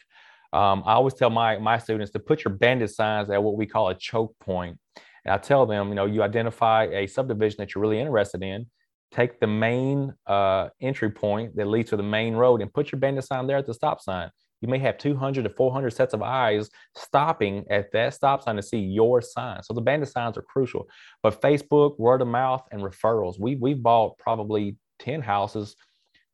Um, 0.51 0.83
I 0.85 0.93
always 0.93 1.13
tell 1.13 1.29
my 1.29 1.57
my 1.57 1.77
students 1.77 2.11
to 2.11 2.19
put 2.19 2.43
your 2.43 2.53
bandit 2.53 2.91
signs 2.91 3.29
at 3.29 3.41
what 3.41 3.55
we 3.55 3.65
call 3.65 3.89
a 3.89 3.95
choke 3.95 4.35
point. 4.39 4.77
And 5.23 5.33
I 5.33 5.37
tell 5.37 5.65
them, 5.65 5.89
you 5.89 5.95
know, 5.95 6.05
you 6.05 6.21
identify 6.21 6.83
a 6.83 7.07
subdivision 7.07 7.57
that 7.59 7.73
you're 7.73 7.81
really 7.81 7.99
interested 7.99 8.43
in, 8.43 8.67
take 9.11 9.39
the 9.39 9.47
main 9.47 10.13
uh, 10.27 10.69
entry 10.81 11.09
point 11.09 11.55
that 11.55 11.67
leads 11.67 11.89
to 11.89 11.97
the 11.97 12.03
main 12.03 12.35
road 12.35 12.61
and 12.61 12.71
put 12.71 12.91
your 12.91 12.99
bandit 12.99 13.23
sign 13.23 13.47
there 13.47 13.57
at 13.57 13.65
the 13.65 13.73
stop 13.73 14.01
sign 14.01 14.29
you 14.65 14.71
may 14.71 14.79
have 14.79 14.97
200 14.97 15.43
to 15.43 15.49
400 15.49 15.91
sets 15.91 16.15
of 16.15 16.23
eyes 16.23 16.71
stopping 16.95 17.65
at 17.69 17.91
that 17.91 18.15
stop 18.15 18.41
sign 18.41 18.55
to 18.55 18.63
see 18.63 18.79
your 18.79 19.21
sign. 19.21 19.61
So 19.61 19.75
the 19.75 19.81
bandit 19.81 20.09
signs 20.09 20.37
are 20.39 20.41
crucial. 20.41 20.89
But 21.21 21.39
Facebook, 21.39 21.99
word 21.99 22.23
of 22.23 22.27
mouth, 22.27 22.63
and 22.71 22.81
referrals. 22.81 23.39
We 23.39 23.55
we 23.57 23.75
bought 23.75 24.17
probably 24.17 24.77
10 24.99 25.21
houses 25.21 25.75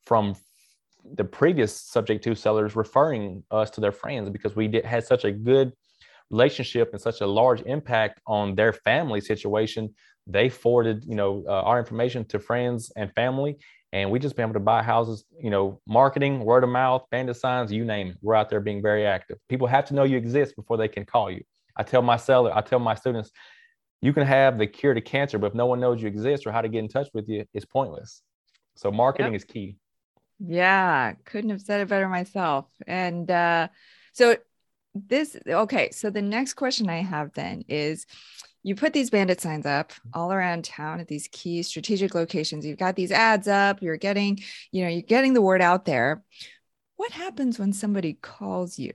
from 0.05 0.35
the 1.13 1.25
previous 1.25 1.75
subject 1.75 2.23
to 2.23 2.35
sellers 2.35 2.75
referring 2.75 3.43
us 3.51 3.69
to 3.71 3.81
their 3.81 3.91
friends 3.91 4.29
because 4.29 4.55
we 4.55 4.69
did, 4.69 4.85
had 4.85 5.03
such 5.03 5.25
a 5.25 5.31
good 5.31 5.73
relationship 6.29 6.91
and 6.93 7.01
such 7.01 7.19
a 7.19 7.27
large 7.27 7.61
impact 7.63 8.21
on 8.25 8.55
their 8.55 8.71
family 8.71 9.19
situation 9.19 9.93
they 10.27 10.47
forwarded 10.47 11.03
you 11.05 11.15
know 11.15 11.43
uh, 11.47 11.63
our 11.63 11.79
information 11.79 12.23
to 12.23 12.39
friends 12.39 12.91
and 12.95 13.11
family 13.13 13.57
and 13.93 14.09
we 14.09 14.19
just 14.19 14.35
been 14.35 14.43
able 14.43 14.53
to 14.53 14.59
buy 14.59 14.81
houses 14.81 15.25
you 15.39 15.49
know 15.49 15.81
marketing 15.87 16.39
word 16.43 16.63
of 16.63 16.69
mouth 16.69 17.03
bandit 17.11 17.35
signs 17.35 17.71
you 17.71 17.85
name 17.85 18.09
it. 18.09 18.17
We're 18.21 18.35
out 18.35 18.49
there 18.49 18.59
being 18.59 18.81
very 18.81 19.05
active. 19.05 19.37
People 19.49 19.67
have 19.67 19.85
to 19.85 19.93
know 19.93 20.03
you 20.03 20.17
exist 20.17 20.55
before 20.55 20.77
they 20.77 20.87
can 20.87 21.05
call 21.05 21.29
you. 21.31 21.43
I 21.75 21.83
tell 21.83 22.01
my 22.01 22.17
seller 22.17 22.51
i 22.53 22.61
tell 22.61 22.79
my 22.79 22.95
students 22.95 23.31
you 24.01 24.13
can 24.13 24.25
have 24.25 24.57
the 24.57 24.67
cure 24.67 24.93
to 24.93 25.01
cancer 25.01 25.37
but 25.37 25.47
if 25.47 25.53
no 25.53 25.65
one 25.67 25.79
knows 25.79 26.01
you 26.01 26.07
exist 26.07 26.45
or 26.45 26.51
how 26.51 26.61
to 26.61 26.69
get 26.69 26.79
in 26.79 26.87
touch 26.87 27.07
with 27.13 27.27
you 27.29 27.45
it's 27.53 27.65
pointless. 27.65 28.21
So 28.75 28.91
marketing 28.91 29.33
yep. 29.33 29.41
is 29.41 29.45
key. 29.45 29.77
Yeah 30.39 31.13
couldn't 31.25 31.51
have 31.51 31.61
said 31.61 31.81
it 31.81 31.87
better 31.87 32.09
myself. 32.09 32.65
And 32.87 33.29
uh 33.29 33.67
so 34.13 34.37
this 34.93 35.37
okay 35.47 35.89
so 35.91 36.09
the 36.09 36.21
next 36.21 36.55
question 36.55 36.89
i 36.89 36.97
have 36.97 37.31
then 37.33 37.63
is 37.69 38.05
you 38.63 38.75
put 38.75 38.93
these 38.93 39.09
bandit 39.09 39.41
signs 39.41 39.65
up 39.65 39.91
mm-hmm. 39.91 40.09
all 40.13 40.31
around 40.31 40.65
town 40.65 40.99
at 40.99 41.07
these 41.07 41.27
key 41.31 41.63
strategic 41.63 42.13
locations. 42.15 42.65
You've 42.65 42.77
got 42.77 42.95
these 42.95 43.11
ads 43.11 43.47
up. 43.47 43.81
You're 43.81 43.97
getting 43.97 44.39
you 44.71 44.83
know 44.83 44.89
you're 44.89 45.01
getting 45.01 45.33
the 45.33 45.41
word 45.41 45.61
out 45.61 45.85
there. 45.85 46.23
What 46.97 47.11
happens 47.11 47.57
when 47.57 47.73
somebody 47.73 48.13
calls 48.21 48.77
you? 48.77 48.93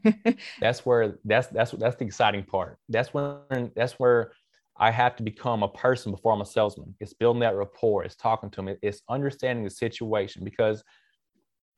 That's 0.60 0.86
where 0.86 1.18
that's 1.24 1.48
that's 1.48 1.72
that's 1.72 1.96
the 1.96 2.04
exciting 2.04 2.44
part. 2.44 2.78
That's 2.88 3.12
when 3.12 3.72
that's 3.74 3.94
where 3.94 4.32
i 4.76 4.90
have 4.90 5.14
to 5.14 5.22
become 5.22 5.62
a 5.62 5.68
person 5.68 6.12
before 6.12 6.32
i'm 6.32 6.40
a 6.40 6.46
salesman. 6.46 6.94
It's 7.00 7.12
building 7.12 7.40
that 7.40 7.56
rapport. 7.56 8.04
It's 8.04 8.16
talking 8.16 8.50
to 8.50 8.62
them 8.62 8.76
it's 8.82 9.02
understanding 9.08 9.64
the 9.64 9.70
situation 9.70 10.44
because 10.44 10.82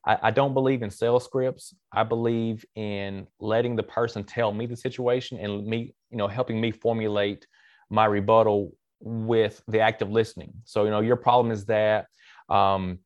I, 0.05 0.19
I 0.23 0.31
don't 0.31 0.55
believe 0.55 0.83
in 0.83 0.91
sales 0.91 1.25
scripts. 1.25 1.75
I 1.93 2.03
believe 2.03 2.65
in 2.75 3.27
letting 3.41 3.77
the 3.77 3.83
person 3.83 4.25
tell 4.25 4.53
me 4.53 4.67
the 4.67 4.77
situation 4.77 5.39
and 5.39 5.67
me, 5.67 5.95
you 6.13 6.19
know, 6.19 6.29
helping 6.29 6.61
me 6.61 6.71
formulate 6.71 7.47
my 7.91 8.05
rebuttal 8.05 8.73
with 9.01 9.63
the 9.67 9.81
act 9.81 10.03
of 10.03 10.11
listening. 10.11 10.53
So, 10.65 10.85
you 10.85 10.91
know, 10.91 11.01
your 11.01 11.17
problem 11.17 11.51
is 11.51 11.65
that 11.67 12.07
um, 12.49 12.99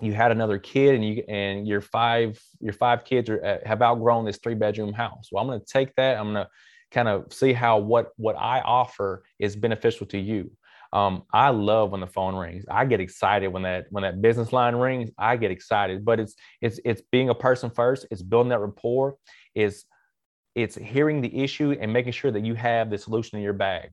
you 0.00 0.12
had 0.12 0.32
another 0.32 0.58
kid 0.58 0.96
and 0.96 1.04
you 1.04 1.24
and 1.28 1.66
your 1.66 1.80
five 1.80 2.38
your 2.60 2.72
five 2.72 3.04
kids 3.04 3.30
are, 3.30 3.42
uh, 3.42 3.58
have 3.66 3.80
outgrown 3.80 4.24
this 4.24 4.38
three 4.38 4.54
bedroom 4.54 4.92
house. 4.92 5.28
Well, 5.30 5.42
I'm 5.42 5.48
going 5.48 5.60
to 5.60 5.66
take 5.66 5.94
that. 5.94 6.18
I'm 6.18 6.32
going 6.32 6.44
to 6.44 6.50
kind 6.90 7.08
of 7.08 7.32
see 7.32 7.52
how 7.52 7.78
what 7.78 8.10
what 8.16 8.36
I 8.36 8.60
offer 8.60 9.22
is 9.38 9.56
beneficial 9.56 10.06
to 10.08 10.18
you. 10.18 10.50
Um, 10.92 11.22
I 11.32 11.48
love 11.48 11.92
when 11.92 12.00
the 12.02 12.06
phone 12.06 12.34
rings. 12.34 12.64
I 12.70 12.84
get 12.84 13.00
excited 13.00 13.48
when 13.48 13.62
that 13.62 13.86
when 13.90 14.02
that 14.02 14.20
business 14.20 14.52
line 14.52 14.76
rings. 14.76 15.10
I 15.16 15.36
get 15.36 15.50
excited, 15.50 16.04
but 16.04 16.20
it's 16.20 16.34
it's 16.60 16.80
it's 16.84 17.02
being 17.10 17.30
a 17.30 17.34
person 17.34 17.70
first. 17.70 18.06
It's 18.10 18.22
building 18.22 18.50
that 18.50 18.60
rapport. 18.60 19.16
Is 19.54 19.84
it's 20.54 20.76
hearing 20.76 21.20
the 21.20 21.42
issue 21.42 21.76
and 21.80 21.92
making 21.92 22.12
sure 22.12 22.30
that 22.30 22.44
you 22.44 22.54
have 22.54 22.90
the 22.90 22.98
solution 22.98 23.38
in 23.38 23.44
your 23.44 23.52
bag. 23.52 23.90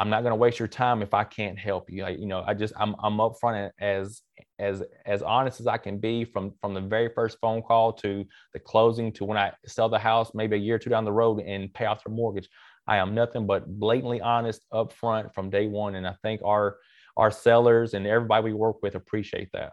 I'm 0.00 0.10
not 0.10 0.22
going 0.22 0.30
to 0.30 0.36
waste 0.36 0.60
your 0.60 0.68
time 0.68 1.02
if 1.02 1.12
I 1.12 1.24
can't 1.24 1.58
help 1.58 1.90
you. 1.90 2.04
I, 2.04 2.10
you 2.10 2.26
know, 2.26 2.44
I 2.46 2.54
just 2.54 2.72
I'm 2.76 2.94
I'm 3.02 3.16
upfront 3.16 3.70
as 3.80 4.22
as 4.60 4.84
as 5.06 5.22
honest 5.22 5.58
as 5.58 5.66
I 5.66 5.76
can 5.76 5.98
be 5.98 6.24
from 6.24 6.52
from 6.60 6.72
the 6.72 6.80
very 6.80 7.08
first 7.12 7.38
phone 7.40 7.62
call 7.62 7.92
to 7.94 8.24
the 8.52 8.60
closing 8.60 9.12
to 9.14 9.24
when 9.24 9.36
I 9.36 9.52
sell 9.66 9.88
the 9.88 9.98
house, 9.98 10.30
maybe 10.34 10.54
a 10.54 10.60
year 10.60 10.76
or 10.76 10.78
two 10.78 10.90
down 10.90 11.04
the 11.04 11.12
road 11.12 11.40
and 11.40 11.72
pay 11.74 11.86
off 11.86 12.04
their 12.04 12.14
mortgage. 12.14 12.48
I 12.86 12.98
am 12.98 13.14
nothing 13.14 13.46
but 13.46 13.66
blatantly 13.66 14.20
honest 14.20 14.64
upfront 14.72 15.34
from 15.34 15.50
day 15.50 15.66
one. 15.66 15.96
And 15.96 16.06
I 16.06 16.14
think 16.22 16.42
our 16.44 16.76
our 17.16 17.32
sellers 17.32 17.94
and 17.94 18.06
everybody 18.06 18.44
we 18.44 18.52
work 18.52 18.76
with 18.82 18.94
appreciate 18.94 19.50
that. 19.52 19.72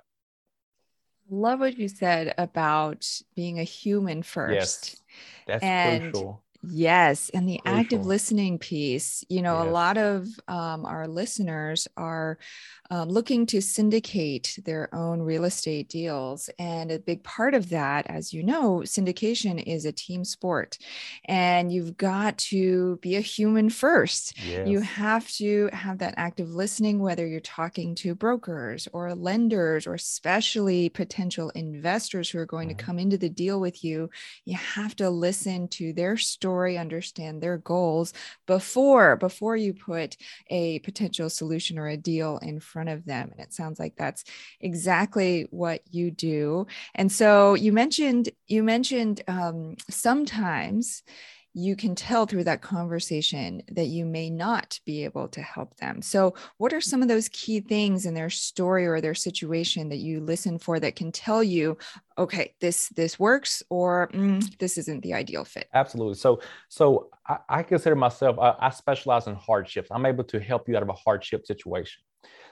Love 1.29 1.59
what 1.59 1.77
you 1.77 1.87
said 1.87 2.35
about 2.37 3.07
being 3.35 3.59
a 3.59 3.63
human 3.63 4.21
first. 4.21 4.53
Yes, 4.53 4.95
that's 5.45 5.71
and 5.71 6.13
crucial. 6.13 6.44
Yes. 6.69 7.29
And 7.33 7.47
the 7.47 7.59
active 7.65 8.05
listening 8.05 8.59
piece, 8.59 9.23
you 9.29 9.41
know, 9.41 9.59
yes. 9.59 9.67
a 9.67 9.71
lot 9.71 9.97
of 9.97 10.27
um, 10.47 10.85
our 10.85 11.07
listeners 11.07 11.87
are 11.97 12.37
um, 12.91 13.09
looking 13.09 13.45
to 13.47 13.61
syndicate 13.61 14.59
their 14.63 14.93
own 14.93 15.21
real 15.21 15.45
estate 15.45 15.89
deals. 15.89 16.49
And 16.59 16.91
a 16.91 16.99
big 16.99 17.23
part 17.23 17.53
of 17.53 17.69
that, 17.69 18.05
as 18.07 18.33
you 18.33 18.43
know, 18.43 18.81
syndication 18.85 19.61
is 19.65 19.85
a 19.85 19.91
team 19.91 20.23
sport. 20.23 20.77
And 21.25 21.71
you've 21.71 21.97
got 21.97 22.37
to 22.37 22.97
be 22.97 23.15
a 23.15 23.21
human 23.21 23.69
first. 23.69 24.37
Yes. 24.45 24.67
You 24.67 24.81
have 24.81 25.27
to 25.33 25.69
have 25.73 25.99
that 25.99 26.13
active 26.17 26.49
listening, 26.49 26.99
whether 26.99 27.25
you're 27.25 27.39
talking 27.39 27.95
to 27.95 28.15
brokers 28.15 28.87
or 28.93 29.15
lenders, 29.15 29.87
or 29.87 29.95
especially 29.95 30.89
potential 30.89 31.49
investors 31.51 32.29
who 32.29 32.39
are 32.39 32.45
going 32.45 32.69
mm-hmm. 32.69 32.77
to 32.77 32.83
come 32.83 32.99
into 32.99 33.17
the 33.17 33.29
deal 33.29 33.59
with 33.59 33.83
you. 33.83 34.09
You 34.45 34.57
have 34.57 34.95
to 34.97 35.09
listen 35.09 35.67
to 35.69 35.93
their 35.93 36.17
story, 36.17 36.54
understand 36.77 37.41
their 37.41 37.57
goals 37.57 38.13
before 38.45 39.15
before 39.17 39.57
you 39.57 39.73
put 39.73 40.15
a 40.49 40.79
potential 40.79 41.29
solution 41.29 41.77
or 41.77 41.87
a 41.87 41.97
deal 41.97 42.37
in 42.41 42.59
front 42.59 42.85
front 42.85 42.99
of 42.99 43.05
them. 43.05 43.29
And 43.31 43.39
it 43.39 43.53
sounds 43.53 43.79
like 43.79 43.95
that's 43.95 44.23
exactly 44.59 45.47
what 45.49 45.81
you 45.91 46.11
do. 46.11 46.67
And 46.93 47.11
so 47.11 47.53
you 47.55 47.71
mentioned, 47.71 48.29
you 48.47 48.63
mentioned 48.63 49.21
um, 49.27 49.75
sometimes 49.89 51.03
you 51.57 51.73
can 51.77 51.95
tell 51.95 52.25
through 52.25 52.43
that 52.43 52.61
conversation 52.61 53.63
that 53.71 53.85
you 53.85 54.05
may 54.05 54.29
not 54.29 54.77
be 54.85 55.05
able 55.05 55.29
to 55.29 55.41
help 55.41 55.73
them. 55.77 56.01
So, 56.01 56.35
what 56.57 56.73
are 56.73 56.81
some 56.81 57.01
of 57.01 57.07
those 57.07 57.29
key 57.29 57.61
things 57.61 58.05
in 58.05 58.13
their 58.13 58.29
story 58.29 58.85
or 58.85 58.99
their 58.99 59.15
situation 59.15 59.87
that 59.87 59.99
you 59.99 60.19
listen 60.19 60.59
for 60.59 60.81
that 60.81 60.97
can 60.97 61.13
tell 61.13 61.41
you, 61.41 61.77
okay, 62.17 62.53
this 62.59 62.89
this 62.89 63.17
works 63.17 63.63
or 63.69 64.09
mm, 64.13 64.57
this 64.57 64.77
isn't 64.77 65.01
the 65.01 65.13
ideal 65.13 65.45
fit? 65.45 65.69
Absolutely. 65.73 66.15
So, 66.15 66.41
so 66.67 67.09
I, 67.25 67.37
I 67.47 67.63
consider 67.63 67.95
myself 67.95 68.37
I, 68.37 68.55
I 68.59 68.69
specialize 68.69 69.27
in 69.27 69.35
hardships. 69.35 69.87
I'm 69.91 70.05
able 70.05 70.25
to 70.25 70.41
help 70.41 70.67
you 70.67 70.75
out 70.75 70.83
of 70.83 70.89
a 70.89 70.93
hardship 70.93 71.45
situation. 71.47 72.03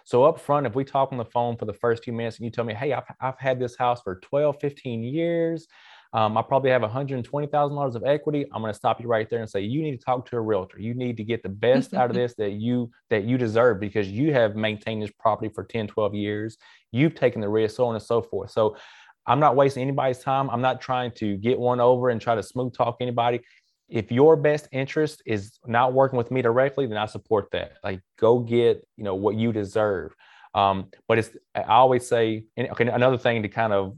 So 0.05 0.23
up 0.23 0.39
front, 0.39 0.65
if 0.65 0.75
we 0.75 0.85
talk 0.85 1.11
on 1.11 1.17
the 1.17 1.25
phone 1.25 1.57
for 1.57 1.65
the 1.65 1.73
first 1.73 2.03
few 2.03 2.13
minutes 2.13 2.37
and 2.37 2.45
you 2.45 2.51
tell 2.51 2.65
me, 2.65 2.73
hey, 2.73 2.93
I've, 2.93 3.03
I've 3.19 3.39
had 3.39 3.59
this 3.59 3.77
house 3.77 4.01
for 4.01 4.19
12, 4.19 4.57
15 4.61 5.03
years. 5.03 5.67
Um, 6.13 6.37
I 6.37 6.43
probably 6.43 6.69
have 6.69 6.83
$120,000 6.83 7.95
of 7.95 8.03
equity. 8.03 8.45
I'm 8.53 8.61
going 8.61 8.71
to 8.71 8.77
stop 8.77 9.01
you 9.01 9.07
right 9.07 9.27
there 9.29 9.39
and 9.39 9.49
say, 9.49 9.61
you 9.61 9.81
need 9.81 9.97
to 9.97 10.05
talk 10.05 10.29
to 10.29 10.37
a 10.37 10.41
realtor. 10.41 10.79
You 10.79 10.93
need 10.93 11.17
to 11.17 11.23
get 11.23 11.41
the 11.41 11.49
best 11.49 11.93
out 11.95 12.11
of 12.11 12.15
this 12.21 12.35
that 12.35 12.51
you, 12.51 12.91
that 13.09 13.23
you 13.23 13.37
deserve 13.37 13.79
because 13.79 14.07
you 14.07 14.31
have 14.31 14.55
maintained 14.55 15.01
this 15.01 15.11
property 15.19 15.51
for 15.53 15.63
10, 15.63 15.87
12 15.87 16.13
years. 16.13 16.57
You've 16.91 17.15
taken 17.15 17.41
the 17.41 17.49
risk, 17.49 17.77
so 17.77 17.87
on 17.87 17.95
and 17.95 18.03
so 18.03 18.21
forth. 18.21 18.51
So 18.51 18.77
I'm 19.25 19.39
not 19.39 19.55
wasting 19.55 19.81
anybody's 19.81 20.19
time. 20.19 20.49
I'm 20.51 20.61
not 20.61 20.81
trying 20.81 21.11
to 21.13 21.35
get 21.37 21.57
one 21.59 21.79
over 21.79 22.09
and 22.09 22.21
try 22.21 22.35
to 22.35 22.43
smooth 22.43 22.75
talk 22.75 22.97
anybody 23.01 23.41
if 23.89 24.11
your 24.11 24.35
best 24.35 24.67
interest 24.71 25.21
is 25.25 25.59
not 25.67 25.93
working 25.93 26.17
with 26.17 26.31
me 26.31 26.41
directly, 26.41 26.87
then 26.87 26.97
I 26.97 27.05
support 27.05 27.49
that. 27.51 27.73
Like, 27.83 28.01
go 28.17 28.39
get 28.39 28.85
you 28.97 29.03
know 29.03 29.13
what 29.13 29.35
you 29.35 29.51
deserve. 29.51 30.15
Um, 30.55 30.89
but 31.07 31.19
it's 31.19 31.29
I 31.53 31.61
always 31.63 32.07
say, 32.07 32.45
okay, 32.57 32.87
another 32.87 33.17
thing 33.17 33.43
to 33.43 33.49
kind 33.49 33.71
of 33.71 33.95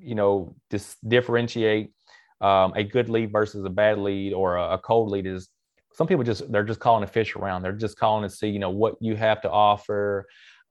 you 0.00 0.14
know 0.14 0.54
dis- 0.70 0.96
differentiate 1.06 1.92
um, 2.40 2.72
a 2.76 2.84
good 2.84 3.08
lead 3.08 3.32
versus 3.32 3.64
a 3.64 3.70
bad 3.70 3.98
lead 3.98 4.32
or 4.32 4.56
a, 4.56 4.74
a 4.74 4.78
cold 4.78 5.10
lead 5.10 5.26
is 5.26 5.48
some 5.92 6.06
people 6.06 6.24
just 6.24 6.50
they're 6.52 6.64
just 6.64 6.80
calling 6.80 7.02
a 7.02 7.08
fish 7.08 7.34
around. 7.34 7.62
They're 7.62 7.72
just 7.72 7.98
calling 7.98 8.28
to 8.28 8.34
see 8.34 8.48
you 8.48 8.58
know 8.58 8.70
what 8.70 8.94
you 9.00 9.16
have 9.16 9.40
to 9.42 9.50
offer. 9.50 10.26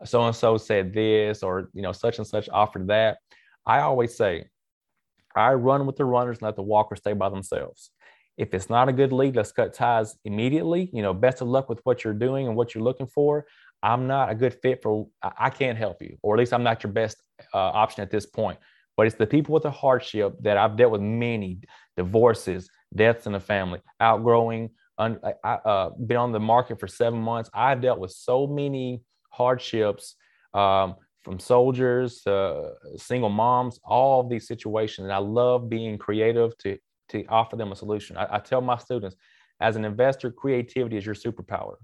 So 0.06 0.24
and 0.24 0.36
so 0.36 0.58
said 0.58 0.94
this, 0.94 1.44
or 1.44 1.70
you 1.74 1.82
know 1.82 1.92
such 1.92 2.18
and 2.18 2.28
such 2.28 2.48
offered 2.50 2.88
that. 2.88 3.18
I 3.66 3.82
always 3.82 4.16
say, 4.16 4.46
I 5.36 5.54
run 5.54 5.86
with 5.86 5.98
the 5.98 6.06
runners 6.06 6.38
and 6.38 6.44
let 6.44 6.56
the 6.56 6.62
walkers 6.62 7.00
stay 7.00 7.14
by 7.14 7.30
themselves. 7.30 7.92
If 8.38 8.54
it's 8.54 8.70
not 8.70 8.88
a 8.88 8.94
good 8.94 9.12
lead, 9.12 9.36
let's 9.36 9.52
cut 9.52 9.74
ties 9.74 10.16
immediately. 10.24 10.90
You 10.94 11.02
know, 11.02 11.14
best 11.14 11.42
of 11.42 11.48
luck 11.48 11.68
with 11.68 11.82
what 11.84 12.04
you're 12.04 12.14
doing 12.14 12.48
and 12.48 12.56
what 12.56 12.74
you're 12.74 12.84
looking 12.84 13.08
for. 13.08 13.46
I'm 13.84 14.08
not 14.08 14.30
a 14.30 14.36
good 14.36 14.56
fit 14.62 14.82
for, 14.82 15.08
I 15.22 15.50
can't 15.50 15.78
help 15.78 16.02
you, 16.02 16.18
or 16.24 16.36
at 16.36 16.40
least 16.40 16.54
I'm 16.54 16.64
not 16.64 16.84
your 16.84 16.92
best 16.92 17.18
uh, 17.54 17.58
option 17.58 18.02
at 18.02 18.10
this 18.10 18.26
point. 18.26 18.58
But 18.98 19.06
it's 19.06 19.16
the 19.16 19.28
people 19.28 19.54
with 19.54 19.64
the 19.64 19.72
hardship 19.72 20.36
that 20.42 20.58
I've 20.58 20.76
dealt 20.76 20.92
with 20.92 21.02
many 21.02 21.60
divorces, 21.96 22.70
deaths 22.96 23.28
in 23.28 23.34
the 23.34 23.40
family, 23.40 23.80
outgrowing, 24.02 24.72
un, 24.98 25.20
I, 25.44 25.54
uh, 25.54 25.90
been 25.92 26.18
on 26.18 26.32
the 26.32 26.40
market 26.40 26.80
for 26.80 26.88
seven 26.88 27.22
months. 27.22 27.50
I've 27.54 27.80
dealt 27.82 28.00
with 28.00 28.12
so 28.12 28.48
many 28.48 29.04
hardships 29.30 30.16
um, 30.54 30.96
from 31.24 31.40
soldiers 31.40 32.22
to 32.22 32.72
single 32.96 33.30
moms, 33.30 33.80
all 33.84 34.22
of 34.22 34.30
these 34.30 34.48
situations. 34.48 35.06
And 35.06 35.14
I 35.14 35.20
love 35.20 35.70
being 35.70 35.98
creative 35.98 36.58
to 36.60 36.78
to 37.10 37.26
offer 37.28 37.56
them 37.56 37.72
a 37.72 37.76
solution. 37.76 38.18
I, 38.18 38.28
I 38.36 38.40
tell 38.40 38.60
my 38.60 38.78
students, 38.78 39.16
as 39.62 39.76
an 39.76 39.86
investor, 39.86 40.30
creativity 40.30 40.98
is 40.98 41.06
your 41.06 41.16
superpower. 41.16 41.76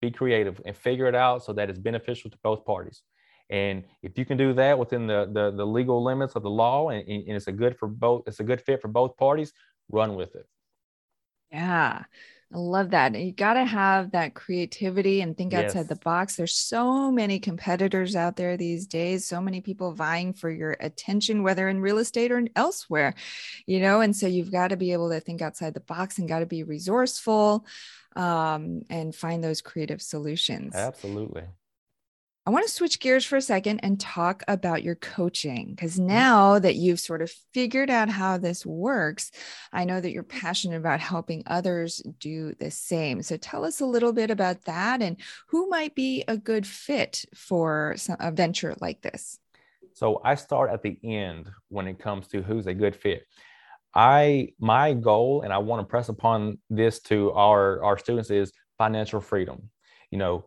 Be 0.00 0.10
creative 0.10 0.60
and 0.64 0.76
figure 0.76 1.06
it 1.06 1.14
out 1.14 1.44
so 1.44 1.52
that 1.52 1.68
it's 1.68 1.78
beneficial 1.78 2.30
to 2.30 2.38
both 2.42 2.64
parties. 2.64 3.02
And 3.52 3.84
if 4.02 4.16
you 4.16 4.24
can 4.24 4.38
do 4.38 4.54
that 4.54 4.78
within 4.78 5.06
the, 5.06 5.30
the, 5.30 5.52
the 5.54 5.66
legal 5.66 6.02
limits 6.02 6.34
of 6.36 6.42
the 6.42 6.50
law 6.50 6.88
and, 6.88 7.06
and 7.06 7.36
it's 7.36 7.48
a 7.48 7.52
good 7.52 7.78
for 7.78 7.86
both, 7.86 8.22
it's 8.26 8.40
a 8.40 8.44
good 8.44 8.62
fit 8.62 8.80
for 8.80 8.88
both 8.88 9.16
parties, 9.18 9.52
run 9.90 10.16
with 10.16 10.34
it. 10.34 10.46
Yeah. 11.52 12.04
I 12.54 12.58
love 12.58 12.90
that. 12.90 13.18
You 13.18 13.32
got 13.32 13.54
to 13.54 13.64
have 13.64 14.12
that 14.12 14.34
creativity 14.34 15.22
and 15.22 15.36
think 15.36 15.54
outside 15.54 15.80
yes. 15.80 15.88
the 15.88 15.96
box. 15.96 16.36
There's 16.36 16.54
so 16.54 17.10
many 17.10 17.38
competitors 17.38 18.14
out 18.14 18.36
there 18.36 18.56
these 18.58 18.86
days, 18.86 19.26
so 19.26 19.40
many 19.40 19.62
people 19.62 19.92
vying 19.92 20.34
for 20.34 20.50
your 20.50 20.76
attention, 20.80 21.42
whether 21.42 21.68
in 21.68 21.80
real 21.80 21.98
estate 21.98 22.30
or 22.30 22.42
elsewhere, 22.54 23.14
you 23.66 23.80
know, 23.80 24.02
and 24.02 24.14
so 24.14 24.26
you've 24.26 24.52
got 24.52 24.68
to 24.68 24.76
be 24.76 24.92
able 24.92 25.10
to 25.10 25.20
think 25.20 25.40
outside 25.40 25.72
the 25.72 25.80
box 25.80 26.18
and 26.18 26.28
got 26.28 26.40
to 26.40 26.46
be 26.46 26.62
resourceful 26.62 27.66
um, 28.16 28.82
and 28.90 29.14
find 29.14 29.42
those 29.42 29.62
creative 29.62 30.02
solutions. 30.02 30.74
Absolutely. 30.74 31.44
I 32.44 32.50
want 32.50 32.66
to 32.66 32.72
switch 32.72 32.98
gears 32.98 33.24
for 33.24 33.36
a 33.36 33.42
second 33.42 33.80
and 33.84 34.00
talk 34.00 34.42
about 34.48 34.82
your 34.82 34.96
coaching 34.96 35.68
because 35.70 35.96
mm-hmm. 35.96 36.08
now 36.08 36.58
that 36.58 36.74
you've 36.74 36.98
sort 36.98 37.22
of 37.22 37.30
figured 37.54 37.88
out 37.88 38.08
how 38.08 38.36
this 38.36 38.66
works, 38.66 39.30
I 39.72 39.84
know 39.84 40.00
that 40.00 40.10
you're 40.10 40.24
passionate 40.24 40.78
about 40.78 40.98
helping 40.98 41.44
others 41.46 42.02
do 42.18 42.54
the 42.58 42.72
same. 42.72 43.22
So 43.22 43.36
tell 43.36 43.64
us 43.64 43.80
a 43.80 43.86
little 43.86 44.12
bit 44.12 44.30
about 44.30 44.64
that 44.64 45.02
and 45.02 45.18
who 45.48 45.68
might 45.68 45.94
be 45.94 46.24
a 46.26 46.36
good 46.36 46.66
fit 46.66 47.24
for 47.32 47.94
some, 47.96 48.16
a 48.18 48.32
venture 48.32 48.74
like 48.80 49.02
this. 49.02 49.38
So 49.94 50.20
I 50.24 50.34
start 50.34 50.72
at 50.72 50.82
the 50.82 50.98
end 51.04 51.48
when 51.68 51.86
it 51.86 52.00
comes 52.00 52.26
to 52.28 52.42
who's 52.42 52.66
a 52.66 52.74
good 52.74 52.96
fit. 52.96 53.24
I 53.94 54.54
my 54.58 54.94
goal, 54.94 55.42
and 55.42 55.52
I 55.52 55.58
want 55.58 55.80
to 55.80 55.86
press 55.86 56.08
upon 56.08 56.58
this 56.70 57.00
to 57.02 57.30
our 57.32 57.84
our 57.84 57.98
students 57.98 58.30
is 58.30 58.50
financial 58.78 59.20
freedom. 59.20 59.68
You 60.10 60.16
know, 60.16 60.46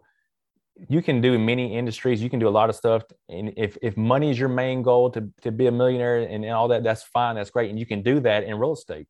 you 0.89 1.01
can 1.01 1.21
do 1.21 1.37
many 1.39 1.75
industries. 1.75 2.21
You 2.21 2.29
can 2.29 2.39
do 2.39 2.47
a 2.47 2.49
lot 2.49 2.69
of 2.69 2.75
stuff. 2.75 3.03
And 3.29 3.53
if, 3.55 3.77
if 3.81 3.95
money 3.95 4.29
is 4.29 4.39
your 4.39 4.49
main 4.49 4.81
goal 4.81 5.09
to, 5.11 5.29
to 5.41 5.51
be 5.51 5.67
a 5.67 5.71
millionaire 5.71 6.19
and, 6.19 6.45
all 6.45 6.67
that 6.67 6.83
that's 6.83 7.03
fine. 7.03 7.35
That's 7.35 7.49
great. 7.49 7.69
And 7.69 7.79
you 7.79 7.85
can 7.85 8.01
do 8.01 8.19
that 8.21 8.43
in 8.43 8.57
real 8.57 8.73
estate. 8.73 9.07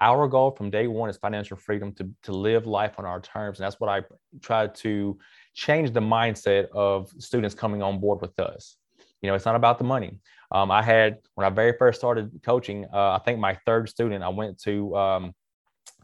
Our 0.00 0.28
goal 0.28 0.52
from 0.52 0.70
day 0.70 0.86
one 0.86 1.10
is 1.10 1.16
financial 1.18 1.56
freedom 1.56 1.92
to, 1.94 2.08
to 2.22 2.32
live 2.32 2.66
life 2.66 2.94
on 2.98 3.04
our 3.04 3.20
terms. 3.20 3.58
And 3.58 3.66
that's 3.66 3.78
what 3.80 3.90
i 3.90 4.02
try 4.40 4.68
to 4.68 5.18
change 5.52 5.92
the 5.92 6.00
mindset 6.00 6.68
of 6.70 7.10
students 7.18 7.54
coming 7.54 7.82
on 7.82 8.00
board 8.00 8.20
with 8.22 8.38
us. 8.38 8.76
You 9.20 9.28
know 9.28 9.34
it's 9.34 9.44
not 9.44 9.56
about 9.56 9.78
the 9.78 9.84
money. 9.84 10.18
Um, 10.52 10.70
i 10.70 10.82
had 10.82 11.18
when 11.34 11.46
i 11.46 11.50
very 11.50 11.74
first 11.78 12.00
started 12.00 12.40
coaching 12.42 12.86
uh, 12.92 13.10
i 13.10 13.20
think 13.24 13.38
my 13.38 13.54
third 13.66 13.88
student 13.88 14.24
i 14.24 14.28
went 14.28 14.58
to 14.62 14.96
um, 14.96 15.34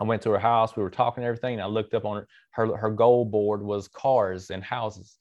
I 0.00 0.04
went 0.04 0.22
to 0.22 0.30
her 0.30 0.38
house. 0.38 0.76
We 0.76 0.82
were 0.82 0.90
talking 0.90 1.24
everything. 1.24 1.54
And 1.54 1.62
I 1.62 1.66
looked 1.66 1.94
up 1.94 2.04
on 2.04 2.16
her, 2.16 2.26
her, 2.50 2.76
her 2.76 2.90
goal 2.90 3.24
board 3.24 3.62
was 3.62 3.88
cars 3.88 4.50
and 4.50 4.62
houses. 4.62 5.16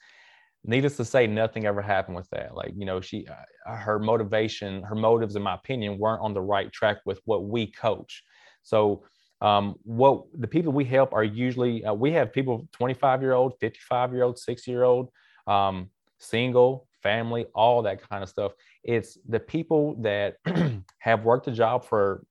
Needless 0.64 0.98
to 0.98 1.06
say, 1.06 1.28
nothing 1.28 1.66
ever 1.66 1.82
happened 1.82 2.16
with 2.16 2.30
that. 2.32 2.56
Like, 2.56 2.74
you 2.76 2.86
know, 2.86 3.00
she, 3.00 3.28
uh, 3.28 3.76
her 3.76 4.00
motivation, 4.00 4.82
her 4.84 4.96
motives, 4.96 5.36
in 5.36 5.44
my 5.44 5.54
opinion, 5.54 6.00
weren't 6.00 6.22
on 6.22 6.34
the 6.34 6.42
right 6.42 6.72
track 6.72 6.98
with 7.06 7.22
what 7.26 7.46
we 7.46 7.68
coach. 7.68 8.24
So, 8.64 9.04
um, 9.42 9.76
what 9.84 10.24
the 10.34 10.48
people 10.48 10.72
we 10.72 10.86
help 10.86 11.14
are 11.14 11.24
usually, 11.24 11.86
uh, 11.86 11.94
we 11.94 12.12
have 12.14 12.34
people 12.34 12.68
25 12.72 13.22
year 13.22 13.34
old, 13.34 13.54
55 13.60 14.14
year 14.14 14.24
old, 14.24 14.40
60 14.40 14.72
year 14.72 14.84
old, 14.84 15.10
um, 15.46 15.90
single, 16.18 16.88
family, 17.04 17.46
all 17.54 17.84
that 17.84 18.02
kind 18.10 18.24
of 18.24 18.30
stuff. 18.30 18.54
It's 18.84 19.20
the 19.30 19.40
people 19.40 19.96
that 20.02 20.38
have 21.00 21.24
worked 21.24 21.48
a 21.48 21.52
job 21.52 21.86
for 21.86 22.26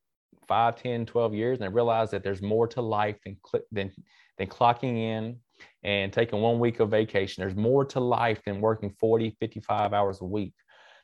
5 0.46 0.76
10 0.76 1.06
12 1.06 1.34
years 1.34 1.58
and 1.58 1.64
I 1.64 1.68
realized 1.68 2.12
that 2.12 2.22
there's 2.22 2.42
more 2.42 2.66
to 2.68 2.80
life 2.80 3.16
than 3.24 3.36
than 3.72 3.92
than 4.38 4.46
clocking 4.48 4.98
in 4.98 5.36
and 5.82 6.12
taking 6.12 6.40
one 6.40 6.58
week 6.58 6.80
of 6.80 6.90
vacation. 6.90 7.42
There's 7.42 7.56
more 7.56 7.84
to 7.86 8.00
life 8.00 8.42
than 8.44 8.60
working 8.60 8.90
40 8.98 9.36
55 9.40 9.92
hours 9.92 10.20
a 10.20 10.24
week. 10.24 10.54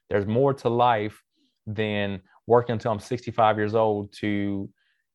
There's 0.08 0.26
more 0.26 0.54
to 0.54 0.68
life 0.68 1.22
than 1.66 2.20
working 2.46 2.72
until 2.72 2.90
i'm 2.90 2.98
65 2.98 3.58
years 3.58 3.74
old 3.74 4.12
to 4.14 4.68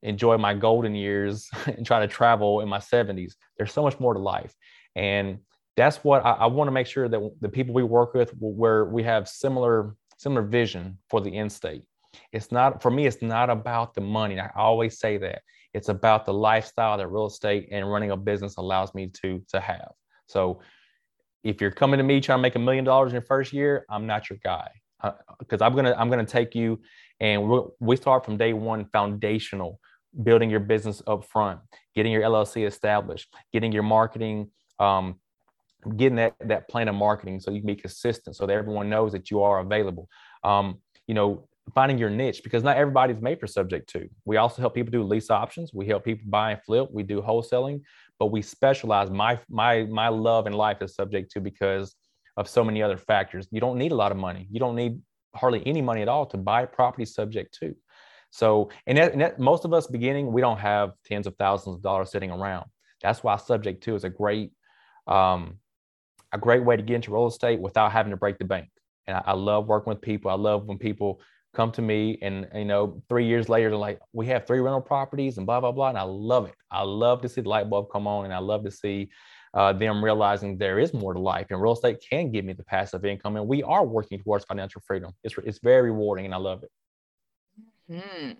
enjoy 0.03 0.37
my 0.37 0.53
golden 0.53 0.95
years 0.95 1.49
and 1.65 1.85
try 1.85 1.99
to 1.99 2.07
travel 2.07 2.61
in 2.61 2.69
my 2.69 2.77
70s 2.77 3.33
there's 3.57 3.73
so 3.73 3.83
much 3.83 3.99
more 3.99 4.13
to 4.13 4.19
life. 4.19 4.53
And 4.95 5.39
that's 5.75 5.97
what 6.03 6.25
i, 6.25 6.31
I 6.31 6.45
want 6.45 6.67
to 6.67 6.71
make 6.71 6.87
sure 6.87 7.09
that 7.09 7.19
the 7.41 7.49
people 7.49 7.73
we 7.73 7.83
work 7.83 8.13
with 8.13 8.31
where 8.39 8.85
we 8.85 9.03
have 9.03 9.27
similar 9.27 9.95
similar 10.17 10.43
vision 10.43 10.97
for 11.09 11.19
the 11.19 11.35
end 11.35 11.51
state 11.51 11.83
it's 12.31 12.51
not 12.51 12.81
for 12.81 12.91
me, 12.91 13.05
it's 13.05 13.21
not 13.21 13.49
about 13.49 13.93
the 13.93 14.01
money. 14.01 14.39
I 14.39 14.49
always 14.55 14.99
say 14.99 15.17
that. 15.17 15.41
It's 15.73 15.89
about 15.89 16.25
the 16.25 16.33
lifestyle 16.33 16.97
that 16.97 17.07
real 17.07 17.25
estate 17.25 17.67
and 17.71 17.91
running 17.91 18.11
a 18.11 18.17
business 18.17 18.57
allows 18.57 18.93
me 18.93 19.07
to 19.21 19.41
to 19.49 19.59
have. 19.59 19.91
So 20.27 20.61
if 21.43 21.61
you're 21.61 21.71
coming 21.71 21.97
to 21.99 22.03
me 22.03 22.21
trying 22.21 22.39
to 22.39 22.41
make 22.41 22.55
a 22.55 22.59
million 22.59 22.85
dollars 22.85 23.11
in 23.11 23.15
your 23.15 23.21
first 23.21 23.53
year, 23.53 23.85
I'm 23.89 24.07
not 24.07 24.29
your 24.29 24.39
guy 24.43 24.69
because 25.39 25.61
uh, 25.61 25.65
I'm 25.65 25.75
gonna 25.75 25.93
I'm 25.97 26.09
gonna 26.09 26.25
take 26.25 26.55
you 26.55 26.79
and 27.19 27.69
we 27.79 27.95
start 27.95 28.25
from 28.25 28.37
day 28.37 28.53
one 28.53 28.85
foundational, 28.91 29.79
building 30.23 30.49
your 30.49 30.59
business 30.59 31.01
up 31.07 31.25
front, 31.25 31.59
getting 31.95 32.11
your 32.11 32.23
LLC 32.23 32.67
established, 32.67 33.33
getting 33.53 33.71
your 33.71 33.83
marketing, 33.83 34.49
um, 34.79 35.19
getting 35.95 36.15
that 36.17 36.35
that 36.41 36.67
plan 36.67 36.87
of 36.87 36.95
marketing 36.95 37.39
so 37.39 37.51
you 37.51 37.59
can 37.59 37.67
be 37.67 37.75
consistent, 37.75 38.35
so 38.35 38.45
that 38.45 38.53
everyone 38.53 38.89
knows 38.89 39.11
that 39.11 39.31
you 39.31 39.43
are 39.43 39.59
available. 39.59 40.09
Um, 40.43 40.79
you 41.07 41.13
know, 41.13 41.47
finding 41.73 41.97
your 41.97 42.09
niche 42.09 42.41
because 42.43 42.63
not 42.63 42.77
everybody's 42.77 43.21
made 43.21 43.39
for 43.39 43.47
subject 43.47 43.89
to. 43.89 44.07
We 44.25 44.37
also 44.37 44.61
help 44.61 44.75
people 44.75 44.91
do 44.91 45.03
lease 45.03 45.29
options. 45.29 45.73
We 45.73 45.87
help 45.87 46.03
people 46.03 46.25
buy 46.29 46.51
and 46.51 46.61
flip. 46.63 46.89
We 46.91 47.03
do 47.03 47.21
wholesaling, 47.21 47.81
but 48.19 48.27
we 48.27 48.41
specialize. 48.41 49.09
My 49.09 49.39
my 49.49 49.83
my 49.83 50.09
love 50.09 50.47
in 50.47 50.53
life 50.53 50.81
is 50.81 50.95
subject 50.95 51.31
to 51.31 51.41
because 51.41 51.95
of 52.37 52.47
so 52.47 52.63
many 52.63 52.83
other 52.83 52.97
factors. 52.97 53.47
You 53.51 53.61
don't 53.61 53.77
need 53.77 53.91
a 53.91 53.95
lot 53.95 54.11
of 54.11 54.17
money. 54.17 54.47
You 54.51 54.59
don't 54.59 54.75
need 54.75 54.99
hardly 55.33 55.65
any 55.65 55.81
money 55.81 56.01
at 56.01 56.07
all 56.07 56.25
to 56.27 56.37
buy 56.37 56.65
property 56.65 57.05
subject 57.05 57.57
to. 57.59 57.75
So, 58.31 58.69
and, 58.85 58.97
that, 58.97 59.13
and 59.13 59.21
that, 59.21 59.39
most 59.39 59.63
of 59.63 59.73
us 59.73 59.87
beginning, 59.87 60.31
we 60.31 60.41
don't 60.41 60.57
have 60.57 60.91
tens 61.05 61.27
of 61.27 61.35
thousands 61.37 61.77
of 61.77 61.81
dollars 61.81 62.11
sitting 62.11 62.31
around. 62.31 62.65
That's 63.01 63.23
why 63.23 63.37
subject 63.37 63.83
to 63.83 63.95
is 63.95 64.03
a 64.03 64.09
great, 64.09 64.51
um, 65.07 65.59
a 66.33 66.37
great 66.37 66.63
way 66.65 66.75
to 66.75 66.83
get 66.83 66.95
into 66.95 67.13
real 67.13 67.27
estate 67.27 67.61
without 67.61 67.91
having 67.91 68.11
to 68.11 68.17
break 68.17 68.37
the 68.37 68.45
bank. 68.45 68.67
And 69.07 69.15
I, 69.15 69.23
I 69.27 69.33
love 69.33 69.67
working 69.67 69.91
with 69.91 70.01
people. 70.01 70.31
I 70.31 70.35
love 70.35 70.65
when 70.65 70.77
people 70.77 71.21
come 71.55 71.71
to 71.71 71.81
me 71.81 72.17
and 72.21 72.47
you 72.53 72.65
know 72.65 73.01
three 73.09 73.25
years 73.25 73.49
later 73.49 73.69
they're 73.69 73.77
like 73.77 73.99
we 74.13 74.25
have 74.27 74.45
three 74.45 74.59
rental 74.59 74.81
properties 74.81 75.37
and 75.37 75.45
blah 75.45 75.59
blah 75.59 75.71
blah 75.71 75.89
and 75.89 75.97
i 75.97 76.03
love 76.03 76.47
it. 76.47 76.55
I 76.69 76.83
love 76.83 77.21
to 77.21 77.29
see 77.29 77.41
the 77.41 77.49
light 77.49 77.69
bulb 77.69 77.87
come 77.91 78.07
on 78.07 78.25
and 78.25 78.33
i 78.33 78.39
love 78.39 78.63
to 78.65 78.71
see 78.71 79.09
uh, 79.53 79.71
them 79.71 80.03
realizing 80.03 80.57
there 80.57 80.79
is 80.79 80.93
more 80.93 81.13
to 81.13 81.19
life 81.19 81.47
and 81.49 81.61
real 81.61 81.73
estate 81.73 82.03
can 82.07 82.29
give 82.29 82.43
me 82.43 82.51
the 82.53 82.63
passive 82.63 83.05
income 83.05 83.37
and 83.37 83.47
we 83.47 83.63
are 83.63 83.85
working 83.85 84.19
towards 84.19 84.43
financial 84.43 84.81
freedom. 84.85 85.13
It's, 85.23 85.33
it's 85.45 85.59
very 85.59 85.91
rewarding 85.91 86.25
and 86.25 86.33
i 86.33 86.37
love 86.37 86.63
it. 86.63 86.71
Hmm 87.89 88.31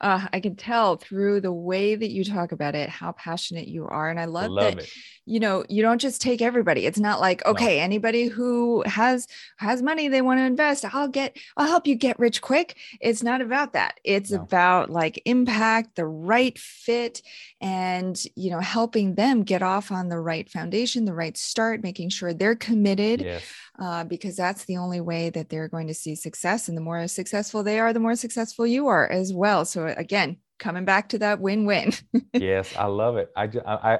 uh, 0.00 0.26
I 0.32 0.40
can 0.40 0.56
tell 0.56 0.96
through 0.96 1.42
the 1.42 1.52
way 1.52 1.94
that 1.94 2.10
you 2.10 2.24
talk 2.24 2.52
about 2.52 2.74
it 2.74 2.88
how 2.88 3.12
passionate 3.12 3.68
you 3.68 3.86
are. 3.86 4.08
And 4.08 4.18
I 4.18 4.24
love, 4.24 4.50
love 4.50 4.76
that, 4.76 4.82
it. 4.84 4.92
you 5.26 5.40
know, 5.40 5.64
you 5.68 5.82
don't 5.82 6.00
just 6.00 6.22
take 6.22 6.40
everybody. 6.40 6.86
It's 6.86 6.98
not 6.98 7.20
like, 7.20 7.44
okay, 7.44 7.76
no. 7.76 7.82
anybody 7.82 8.26
who 8.26 8.82
has 8.86 9.26
has 9.58 9.82
money 9.82 10.08
they 10.08 10.22
want 10.22 10.38
to 10.38 10.44
invest, 10.44 10.84
I'll 10.94 11.08
get, 11.08 11.36
I'll 11.56 11.66
help 11.66 11.86
you 11.86 11.94
get 11.96 12.18
rich 12.18 12.40
quick. 12.40 12.76
It's 13.00 13.22
not 13.22 13.42
about 13.42 13.74
that. 13.74 14.00
It's 14.02 14.30
no. 14.30 14.40
about 14.40 14.88
like 14.88 15.20
impact, 15.26 15.96
the 15.96 16.06
right 16.06 16.58
fit, 16.58 17.20
and 17.60 18.22
you 18.36 18.50
know, 18.50 18.60
helping 18.60 19.16
them 19.16 19.42
get 19.42 19.62
off 19.62 19.92
on 19.92 20.08
the 20.08 20.18
right 20.20 20.48
foundation, 20.48 21.04
the 21.04 21.14
right 21.14 21.36
start, 21.36 21.82
making 21.82 22.08
sure 22.08 22.32
they're 22.32 22.56
committed. 22.56 23.20
Yes. 23.20 23.42
Uh, 23.78 24.04
because 24.04 24.36
that's 24.36 24.66
the 24.66 24.76
only 24.76 25.00
way 25.00 25.30
that 25.30 25.48
they're 25.48 25.68
going 25.68 25.86
to 25.86 25.94
see 25.94 26.14
success. 26.14 26.68
And 26.68 26.76
the 26.76 26.82
more 26.82 27.08
successful 27.08 27.62
they 27.62 27.80
are, 27.80 27.94
the 27.94 28.00
more 28.00 28.14
successful 28.14 28.66
you 28.66 28.88
are 28.88 29.10
as 29.10 29.32
well. 29.32 29.64
So 29.64 29.89
again, 29.96 30.38
coming 30.58 30.84
back 30.84 31.08
to 31.10 31.18
that 31.18 31.40
win-win. 31.40 31.92
yes, 32.34 32.74
I 32.76 32.86
love 32.86 33.16
it. 33.16 33.30
I, 33.36 33.44
I, 33.64 33.94
I, 33.94 33.98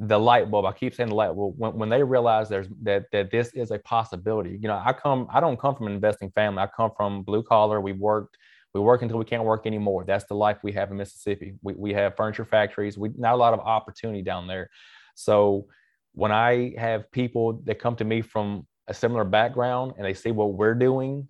the 0.00 0.18
light 0.18 0.50
bulb. 0.50 0.66
I 0.66 0.72
keep 0.72 0.94
saying 0.94 1.10
the 1.10 1.14
light 1.14 1.34
bulb. 1.34 1.54
When, 1.56 1.74
when 1.74 1.88
they 1.88 2.02
realize 2.02 2.48
there's 2.48 2.68
that 2.82 3.04
that 3.12 3.30
this 3.30 3.52
is 3.54 3.70
a 3.70 3.78
possibility. 3.78 4.58
You 4.60 4.68
know, 4.68 4.80
I 4.84 4.92
come. 4.92 5.28
I 5.32 5.40
don't 5.40 5.58
come 5.58 5.74
from 5.76 5.86
an 5.86 5.92
investing 5.92 6.30
family. 6.32 6.62
I 6.62 6.66
come 6.66 6.90
from 6.96 7.22
blue 7.22 7.42
collar. 7.42 7.80
We 7.80 7.92
worked. 7.92 8.36
We 8.74 8.80
work 8.80 9.02
until 9.02 9.18
we 9.18 9.24
can't 9.24 9.44
work 9.44 9.66
anymore. 9.66 10.04
That's 10.04 10.24
the 10.24 10.34
life 10.34 10.58
we 10.64 10.72
have 10.72 10.90
in 10.90 10.96
Mississippi. 10.96 11.54
We 11.62 11.74
we 11.74 11.92
have 11.92 12.16
furniture 12.16 12.44
factories. 12.44 12.98
We 12.98 13.10
not 13.16 13.34
a 13.34 13.36
lot 13.36 13.54
of 13.54 13.60
opportunity 13.60 14.22
down 14.22 14.46
there. 14.46 14.68
So 15.14 15.68
when 16.12 16.32
I 16.32 16.74
have 16.76 17.10
people 17.12 17.60
that 17.64 17.78
come 17.78 17.96
to 17.96 18.04
me 18.04 18.22
from 18.22 18.66
a 18.88 18.94
similar 18.94 19.24
background 19.24 19.94
and 19.96 20.04
they 20.04 20.14
see 20.14 20.30
what 20.30 20.54
we're 20.54 20.74
doing 20.74 21.28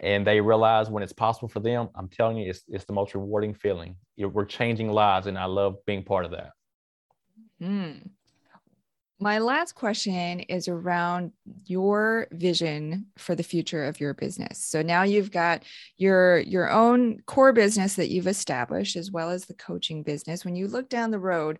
and 0.00 0.26
they 0.26 0.40
realize 0.40 0.88
when 0.90 1.02
it's 1.02 1.12
possible 1.12 1.48
for 1.48 1.60
them, 1.60 1.90
I'm 1.94 2.08
telling 2.08 2.38
you, 2.38 2.50
it's, 2.50 2.62
it's 2.68 2.86
the 2.86 2.92
most 2.92 3.14
rewarding 3.14 3.54
feeling. 3.54 3.96
We're 4.16 4.46
changing 4.46 4.90
lives, 4.90 5.26
and 5.26 5.38
I 5.38 5.44
love 5.44 5.76
being 5.86 6.04
part 6.04 6.24
of 6.24 6.30
that. 6.32 6.50
Mm. 7.62 8.08
My 9.22 9.38
last 9.38 9.74
question 9.74 10.40
is 10.40 10.66
around 10.66 11.32
your 11.66 12.26
vision 12.32 13.08
for 13.18 13.34
the 13.34 13.42
future 13.42 13.84
of 13.84 14.00
your 14.00 14.14
business. 14.14 14.64
So 14.64 14.80
now 14.80 15.02
you've 15.02 15.30
got 15.30 15.64
your 15.98 16.38
your 16.38 16.70
own 16.70 17.20
core 17.26 17.52
business 17.52 17.96
that 17.96 18.08
you've 18.08 18.26
established, 18.26 18.96
as 18.96 19.10
well 19.10 19.28
as 19.28 19.44
the 19.44 19.52
coaching 19.52 20.02
business. 20.02 20.46
When 20.46 20.56
you 20.56 20.68
look 20.68 20.88
down 20.88 21.10
the 21.10 21.18
road, 21.18 21.58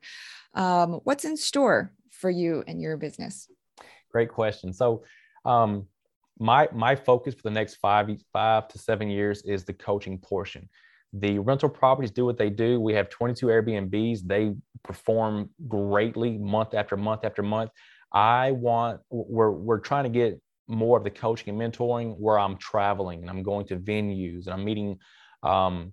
um, 0.55 1.01
what's 1.05 1.27
in 1.27 1.37
store 1.37 1.93
for 2.11 2.31
you 2.31 2.65
and 2.67 2.81
your 2.81 2.97
business? 2.97 3.47
Great 4.11 4.31
question. 4.31 4.73
So 4.73 5.05
um, 5.45 5.87
my 6.41 6.69
my 6.73 6.97
focus 6.97 7.35
for 7.35 7.43
the 7.43 7.51
next 7.51 7.77
five 7.77 8.11
five 8.33 8.67
to 8.69 8.79
seven 8.79 9.09
years 9.09 9.43
is 9.43 9.65
the 9.65 9.75
coaching 9.75 10.19
portion. 10.19 10.69
the 11.13 11.39
rental 11.39 11.69
properties 11.69 12.11
do 12.13 12.25
what 12.25 12.39
they 12.39 12.51
do. 12.51 12.81
We 12.81 12.95
have 12.95 13.11
22 13.11 13.47
Airbnbs. 13.47 14.21
They 14.25 14.55
perform 14.85 15.51
greatly 15.69 16.39
month 16.39 16.73
after 16.75 16.97
month 16.97 17.25
after 17.25 17.43
month. 17.43 17.71
I 18.13 18.53
want 18.53 19.01
we're 19.11 19.51
we're 19.51 19.81
trying 19.81 20.05
to 20.05 20.11
get 20.11 20.41
more 20.67 20.97
of 20.97 21.05
the 21.05 21.11
coaching 21.11 21.49
and 21.51 21.61
mentoring 21.61 22.17
where 22.17 22.39
I'm 22.39 22.57
traveling 22.57 23.21
and 23.21 23.31
I'm 23.31 23.43
going 23.43 23.67
to 23.67 23.77
venues 23.77 24.47
and 24.47 24.55
I'm 24.55 24.65
meeting 24.65 24.99
um, 25.43 25.93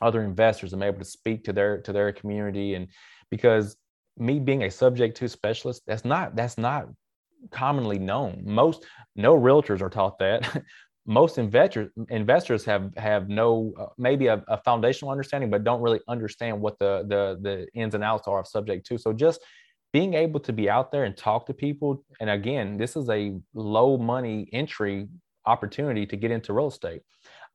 other 0.00 0.22
investors. 0.22 0.72
I'm 0.72 0.82
able 0.82 0.98
to 0.98 1.04
speak 1.04 1.44
to 1.44 1.52
their 1.52 1.80
to 1.82 1.92
their 1.92 2.12
community 2.12 2.74
and 2.74 2.88
because 3.30 3.76
me 4.18 4.38
being 4.38 4.62
a 4.64 4.70
subject 4.70 5.16
to 5.18 5.28
specialist, 5.28 5.82
that's 5.86 6.04
not 6.04 6.36
that's 6.36 6.56
not 6.56 6.88
commonly 7.50 7.98
known. 7.98 8.42
Most 8.44 8.84
no 9.14 9.36
realtors 9.36 9.80
are 9.80 9.90
taught 9.90 10.18
that. 10.18 10.62
Most 11.08 11.38
investors 11.38 11.90
investors 12.08 12.64
have 12.64 12.90
have 12.96 13.28
no 13.28 13.72
uh, 13.78 13.86
maybe 13.96 14.26
a, 14.26 14.42
a, 14.48 14.60
foundational 14.62 15.12
understanding, 15.12 15.50
but 15.50 15.62
don't 15.62 15.80
really 15.80 16.00
understand 16.08 16.60
what 16.60 16.78
the 16.80 17.04
the 17.08 17.38
the 17.42 17.66
ins 17.80 17.94
and 17.94 18.02
outs 18.02 18.26
are 18.26 18.40
of 18.40 18.48
subject 18.48 18.86
to. 18.88 18.98
So 18.98 19.12
just 19.12 19.40
being 19.92 20.14
able 20.14 20.40
to 20.40 20.52
be 20.52 20.68
out 20.68 20.90
there 20.90 21.04
and 21.04 21.16
talk 21.16 21.46
to 21.46 21.54
people, 21.54 22.04
and 22.20 22.28
again, 22.28 22.76
this 22.76 22.96
is 22.96 23.08
a 23.08 23.38
low 23.54 23.96
money 23.96 24.48
entry 24.52 25.08
opportunity 25.46 26.06
to 26.06 26.16
get 26.16 26.32
into 26.32 26.52
real 26.52 26.66
estate. 26.66 27.02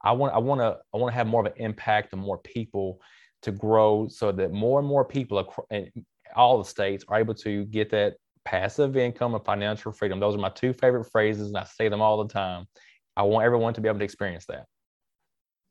I 0.01 0.13
want 0.13 0.33
I 0.33 0.37
want 0.37 0.61
to 0.61 0.77
I 0.93 0.97
want 0.97 1.11
to 1.11 1.15
have 1.15 1.27
more 1.27 1.41
of 1.41 1.47
an 1.47 1.57
impact 1.57 2.13
on 2.13 2.19
more 2.19 2.37
people 2.37 3.01
to 3.41 3.51
grow 3.51 4.07
so 4.07 4.31
that 4.31 4.51
more 4.51 4.79
and 4.79 4.87
more 4.87 5.03
people 5.03 5.65
in 5.71 5.91
all 6.35 6.57
the 6.57 6.65
states 6.65 7.03
are 7.07 7.19
able 7.19 7.33
to 7.33 7.65
get 7.65 7.91
that 7.91 8.15
passive 8.45 8.97
income 8.97 9.35
and 9.35 9.45
financial 9.45 9.91
freedom. 9.91 10.19
Those 10.19 10.35
are 10.35 10.39
my 10.39 10.49
two 10.49 10.73
favorite 10.73 11.05
phrases, 11.05 11.47
and 11.47 11.57
I 11.57 11.63
say 11.63 11.89
them 11.89 12.01
all 12.01 12.23
the 12.23 12.33
time. 12.33 12.67
I 13.15 13.23
want 13.23 13.45
everyone 13.45 13.73
to 13.75 13.81
be 13.81 13.87
able 13.87 13.99
to 13.99 14.05
experience 14.05 14.45
that. 14.47 14.65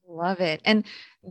Love 0.09 0.41
it. 0.41 0.61
And 0.65 0.85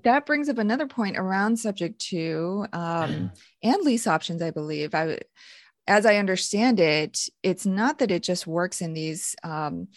that 0.04 0.25
brings 0.25 0.47
up 0.47 0.58
another 0.58 0.88
point 0.88 1.17
around 1.17 1.58
subject 1.58 1.99
to 2.10 2.65
um, 2.71 3.32
and 3.62 3.84
lease 3.84 4.08
options, 4.08 4.41
I 4.41 4.52
believe. 4.52 4.95
I, 4.95 5.19
as 5.88 6.06
I 6.06 6.15
understand 6.15 6.80
it, 6.80 7.28
it's 7.43 7.65
not 7.65 7.99
that 7.99 8.12
it 8.12 8.23
just 8.23 8.47
works 8.47 8.82
in 8.82 8.93
these 8.93 9.36
um, 9.43 9.88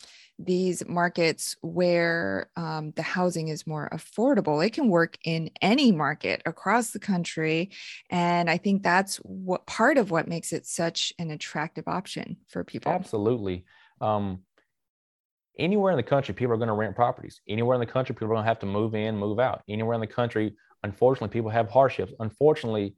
these 0.45 0.87
markets 0.87 1.57
where 1.61 2.51
um, 2.57 2.93
the 2.97 3.03
housing 3.03 3.49
is 3.49 3.67
more 3.67 3.89
affordable. 3.93 4.65
It 4.65 4.73
can 4.73 4.89
work 4.89 5.19
in 5.25 5.51
any 5.61 5.93
market 5.93 6.43
across 6.47 6.91
the 6.91 6.99
country, 6.99 7.71
and 8.11 8.51
I 8.51 8.59
think 8.59 8.83
that's 8.83 9.17
what 9.19 9.67
part 9.67 9.99
of 9.99 10.11
what 10.11 10.29
makes 10.29 10.53
it 10.53 10.67
such 10.67 11.13
an 11.19 11.31
attractive 11.31 11.89
option 11.89 12.39
for 12.49 12.65
people. 12.65 12.93
Absolutely. 12.93 13.65
Um, 14.01 14.41
anywhere 15.59 15.93
in 15.93 15.97
the 15.97 16.03
country, 16.03 16.35
people 16.35 16.55
are 16.55 16.59
going 16.59 16.69
to 16.69 16.75
rent 16.75 16.97
properties. 16.97 17.41
Anywhere 17.49 17.75
in 17.75 17.81
the 17.81 17.87
country, 17.87 18.15
people 18.15 18.29
are 18.29 18.35
going 18.35 18.45
to 18.45 18.49
have 18.49 18.59
to 18.61 18.67
move 18.67 18.95
in, 18.95 19.17
move 19.17 19.39
out. 19.39 19.63
Anywhere 19.69 19.95
in 19.95 20.01
the 20.01 20.07
country, 20.07 20.55
unfortunately, 20.83 21.33
people 21.33 21.51
have 21.51 21.71
hardships. 21.71 22.13
Unfortunately, 22.21 22.95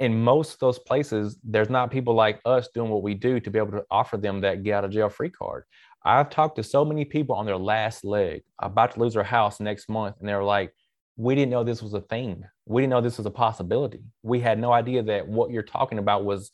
in 0.00 0.24
most 0.24 0.54
of 0.54 0.58
those 0.58 0.78
places, 0.78 1.38
there's 1.44 1.68
not 1.68 1.90
people 1.90 2.14
like 2.14 2.40
us 2.46 2.68
doing 2.74 2.90
what 2.90 3.02
we 3.02 3.14
do 3.14 3.38
to 3.38 3.50
be 3.50 3.58
able 3.58 3.72
to 3.72 3.84
offer 3.90 4.16
them 4.16 4.40
that 4.40 4.64
get 4.64 4.72
out 4.72 4.84
of 4.84 4.90
jail 4.90 5.10
free 5.10 5.30
card. 5.30 5.64
I've 6.02 6.30
talked 6.30 6.56
to 6.56 6.62
so 6.62 6.84
many 6.84 7.04
people 7.04 7.36
on 7.36 7.44
their 7.44 7.58
last 7.58 8.02
leg, 8.02 8.42
about 8.58 8.92
to 8.94 9.00
lose 9.00 9.12
their 9.14 9.22
house 9.22 9.60
next 9.60 9.90
month, 9.90 10.16
and 10.18 10.28
they're 10.28 10.42
like, 10.42 10.74
we 11.16 11.34
didn't 11.34 11.50
know 11.50 11.62
this 11.62 11.82
was 11.82 11.92
a 11.92 12.00
thing. 12.00 12.44
We 12.64 12.80
didn't 12.80 12.90
know 12.90 13.02
this 13.02 13.18
was 13.18 13.26
a 13.26 13.30
possibility. 13.30 14.00
We 14.22 14.40
had 14.40 14.58
no 14.58 14.72
idea 14.72 15.02
that 15.02 15.28
what 15.28 15.50
you're 15.50 15.62
talking 15.62 15.98
about 15.98 16.24
was 16.24 16.50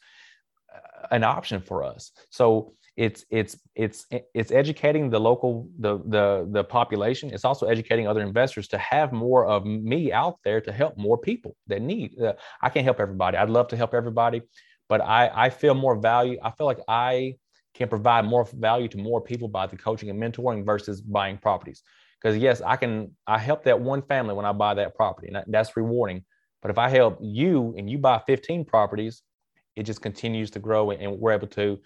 uh, 0.74 1.06
an 1.12 1.22
option 1.22 1.60
for 1.60 1.84
us. 1.84 2.10
So 2.30 2.74
it's 2.96 3.26
it's 3.30 3.58
it's 3.74 4.06
it's 4.34 4.50
educating 4.50 5.10
the 5.10 5.20
local 5.20 5.68
the 5.78 5.98
the 6.06 6.48
the 6.50 6.64
population. 6.64 7.30
It's 7.30 7.44
also 7.44 7.66
educating 7.66 8.08
other 8.08 8.22
investors 8.22 8.68
to 8.68 8.78
have 8.78 9.12
more 9.12 9.44
of 9.44 9.66
me 9.66 10.12
out 10.12 10.38
there 10.44 10.62
to 10.62 10.72
help 10.72 10.96
more 10.96 11.18
people 11.18 11.56
that 11.66 11.82
need 11.82 12.18
uh, 12.20 12.32
i 12.62 12.70
can't 12.70 12.84
help 12.84 13.00
everybody. 13.00 13.36
I'd 13.36 13.50
love 13.50 13.68
to 13.68 13.76
help 13.76 13.92
everybody 13.92 14.42
but 14.88 15.00
i 15.02 15.30
i 15.34 15.50
feel 15.50 15.74
more 15.74 15.96
value. 15.96 16.38
I 16.42 16.50
feel 16.52 16.66
like 16.66 16.80
i 16.88 17.34
can 17.74 17.88
provide 17.88 18.24
more 18.24 18.48
value 18.54 18.88
to 18.88 18.98
more 18.98 19.20
people 19.20 19.48
by 19.48 19.66
the 19.66 19.76
coaching 19.76 20.08
and 20.08 20.20
mentoring 20.22 20.64
versus 20.64 21.02
buying 21.02 21.36
properties. 21.36 21.82
Because 22.20 22.38
yes 22.38 22.62
i 22.62 22.76
can 22.76 23.14
i 23.26 23.38
help 23.38 23.64
that 23.64 23.78
one 23.78 24.00
family 24.02 24.34
when 24.34 24.46
i 24.46 24.52
buy 24.52 24.72
that 24.74 24.94
property 24.94 25.28
and 25.28 25.44
that's 25.48 25.76
rewarding. 25.76 26.24
But 26.62 26.70
if 26.70 26.78
i 26.78 26.88
help 26.88 27.18
you 27.20 27.74
and 27.76 27.90
you 27.90 27.98
buy 27.98 28.22
15 28.26 28.64
properties 28.64 29.22
it 29.76 29.82
just 29.82 30.00
continues 30.00 30.50
to 30.52 30.58
grow 30.58 30.90
and 30.90 31.18
we're 31.20 31.32
able 31.32 31.46
to 31.48 31.78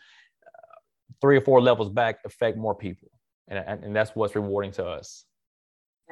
three 1.21 1.37
or 1.37 1.41
four 1.41 1.61
levels 1.61 1.89
back 1.89 2.19
affect 2.25 2.57
more 2.57 2.75
people 2.75 3.09
and, 3.49 3.85
and 3.85 3.97
that's 3.97 4.15
what's 4.15 4.35
rewarding 4.35 4.73
to 4.73 4.85
us 4.85 5.25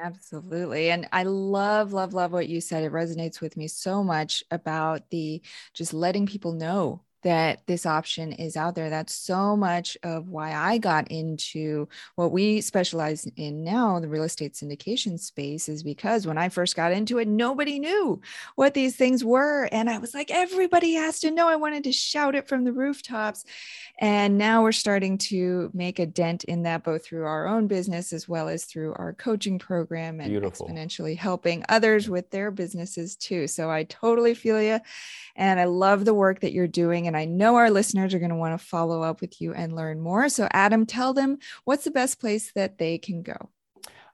Absolutely. 0.01 0.91
And 0.91 1.09
I 1.11 1.23
love, 1.23 1.91
love, 1.91 2.13
love 2.13 2.31
what 2.31 2.47
you 2.47 2.61
said. 2.61 2.83
It 2.83 2.93
resonates 2.93 3.41
with 3.41 3.57
me 3.57 3.67
so 3.67 4.01
much 4.01 4.43
about 4.49 5.09
the 5.09 5.41
just 5.73 5.93
letting 5.93 6.25
people 6.25 6.53
know 6.53 7.03
that 7.23 7.65
this 7.67 7.85
option 7.85 8.31
is 8.31 8.55
out 8.55 8.75
there. 8.75 8.89
That's 8.89 9.13
so 9.13 9.57
much 9.57 9.97
of 10.03 10.29
why 10.29 10.53
I 10.53 10.77
got 10.77 11.09
into 11.09 11.87
what 12.15 12.31
we 12.31 12.61
specialize 12.61 13.27
in 13.35 13.63
now, 13.63 13.99
the 13.99 14.07
real 14.07 14.23
estate 14.23 14.53
syndication 14.53 15.19
space, 15.19 15.67
is 15.67 15.83
because 15.83 16.25
when 16.25 16.37
I 16.37 16.49
first 16.49 16.75
got 16.75 16.93
into 16.93 17.17
it, 17.17 17.27
nobody 17.27 17.79
knew 17.79 18.21
what 18.55 18.73
these 18.73 18.95
things 18.95 19.23
were. 19.23 19.67
And 19.71 19.89
I 19.89 19.97
was 19.97 20.13
like, 20.13 20.31
everybody 20.31 20.93
has 20.93 21.19
to 21.21 21.31
know. 21.31 21.47
I 21.49 21.57
wanted 21.57 21.83
to 21.85 21.91
shout 21.91 22.35
it 22.35 22.47
from 22.47 22.63
the 22.63 22.71
rooftops. 22.71 23.43
And 23.99 24.37
now 24.37 24.63
we're 24.63 24.71
starting 24.71 25.17
to 25.17 25.69
make 25.73 25.99
a 25.99 26.05
dent 26.05 26.45
in 26.45 26.63
that, 26.63 26.83
both 26.83 27.03
through 27.03 27.25
our 27.25 27.47
own 27.47 27.67
business 27.67 28.13
as 28.13 28.29
well 28.29 28.47
as 28.47 28.63
through 28.63 28.93
our 28.93 29.13
coaching 29.13 29.59
program 29.59 30.21
and 30.21 30.29
Beautiful. 30.29 30.67
exponentially 30.67 31.17
helping 31.17 31.65
others 31.67 32.09
with 32.09 32.29
their 32.29 32.49
businesses 32.49 33.15
too. 33.17 33.47
So 33.47 33.69
I 33.69 33.83
totally 33.83 34.33
feel 34.33 34.61
you. 34.61 34.79
And 35.35 35.59
I 35.59 35.65
love 35.65 36.05
the 36.05 36.13
work 36.13 36.41
that 36.41 36.53
you're 36.53 36.67
doing 36.67 37.07
and 37.09 37.17
I 37.17 37.25
know 37.25 37.55
our 37.55 37.71
listeners 37.71 38.13
are 38.13 38.19
going 38.19 38.29
to 38.29 38.35
want 38.35 38.53
to 38.53 38.59
follow 38.63 39.01
up 39.01 39.19
with 39.19 39.41
you 39.41 39.51
and 39.51 39.75
learn 39.75 39.99
more. 39.99 40.29
So, 40.29 40.47
Adam, 40.51 40.85
tell 40.85 41.11
them 41.11 41.39
what's 41.65 41.83
the 41.83 41.89
best 41.89 42.19
place 42.19 42.51
that 42.51 42.77
they 42.77 42.99
can 42.99 43.23
go. 43.23 43.49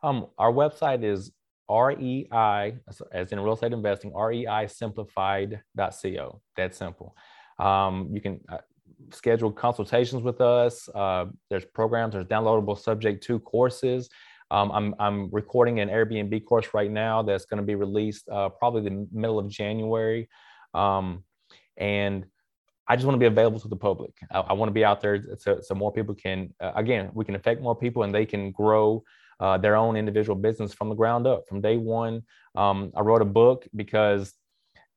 Um, 0.02 0.28
our 0.38 0.54
website 0.54 1.04
is 1.04 1.34
REI, 1.70 2.78
as 3.12 3.34
in 3.34 3.40
real 3.42 3.56
estate 3.56 3.74
investing, 3.74 4.12
reisimplified.co. 4.12 6.42
That's 6.56 6.78
simple. 6.78 7.18
Um, 7.60 8.12
you 8.14 8.22
can 8.22 8.40
uh, 8.48 8.60
schedule 9.12 9.52
consultations 9.52 10.24
with 10.24 10.40
us. 10.40 10.88
Uh, 10.96 11.26
there's 11.50 11.66
programs, 11.66 12.14
there's 12.14 12.28
downloadable 12.28 12.80
subject 12.80 13.26
to 13.26 13.40
courses. 13.40 14.10
Um, 14.52 14.72
I'm, 14.72 14.96
I'm 15.00 15.30
recording 15.32 15.82
an 15.82 15.90
Airbnb 15.90 16.46
course 16.46 16.68
right 16.74 16.90
now 16.90 17.24
that's 17.24 17.44
going 17.44 17.58
to 17.58 17.66
be 17.66 17.76
released 17.76 18.30
uh, 18.30 18.48
probably 18.48 18.84
the 18.84 19.06
middle 19.12 19.38
of 19.38 19.50
January. 19.50 20.30
Um, 20.74 21.26
and 21.76 22.26
I 22.88 22.96
just 22.96 23.06
want 23.06 23.16
to 23.16 23.20
be 23.20 23.26
available 23.26 23.60
to 23.60 23.68
the 23.68 23.76
public. 23.76 24.12
I, 24.32 24.40
I 24.40 24.54
want 24.54 24.70
to 24.70 24.74
be 24.74 24.86
out 24.86 25.02
there 25.02 25.22
so, 25.40 25.60
so 25.62 25.76
more 25.76 25.92
people 25.92 26.16
can, 26.16 26.54
uh, 26.60 26.72
again, 26.76 27.10
we 27.14 27.26
can 27.26 27.36
affect 27.36 27.62
more 27.62 27.76
people 27.76 28.04
and 28.04 28.14
they 28.14 28.26
can 28.26 28.52
grow 28.52 29.04
uh, 29.40 29.58
their 29.58 29.76
own 29.76 29.96
individual 29.98 30.36
business 30.36 30.74
from 30.74 30.90
the 30.90 30.96
ground 30.96 31.28
up 31.28 31.44
from 31.50 31.62
day 31.62 31.78
one. 31.78 32.24
Um, 32.56 32.92
I 32.96 33.02
wrote 33.02 33.22
a 33.22 33.26
book 33.26 33.68
because 33.76 34.34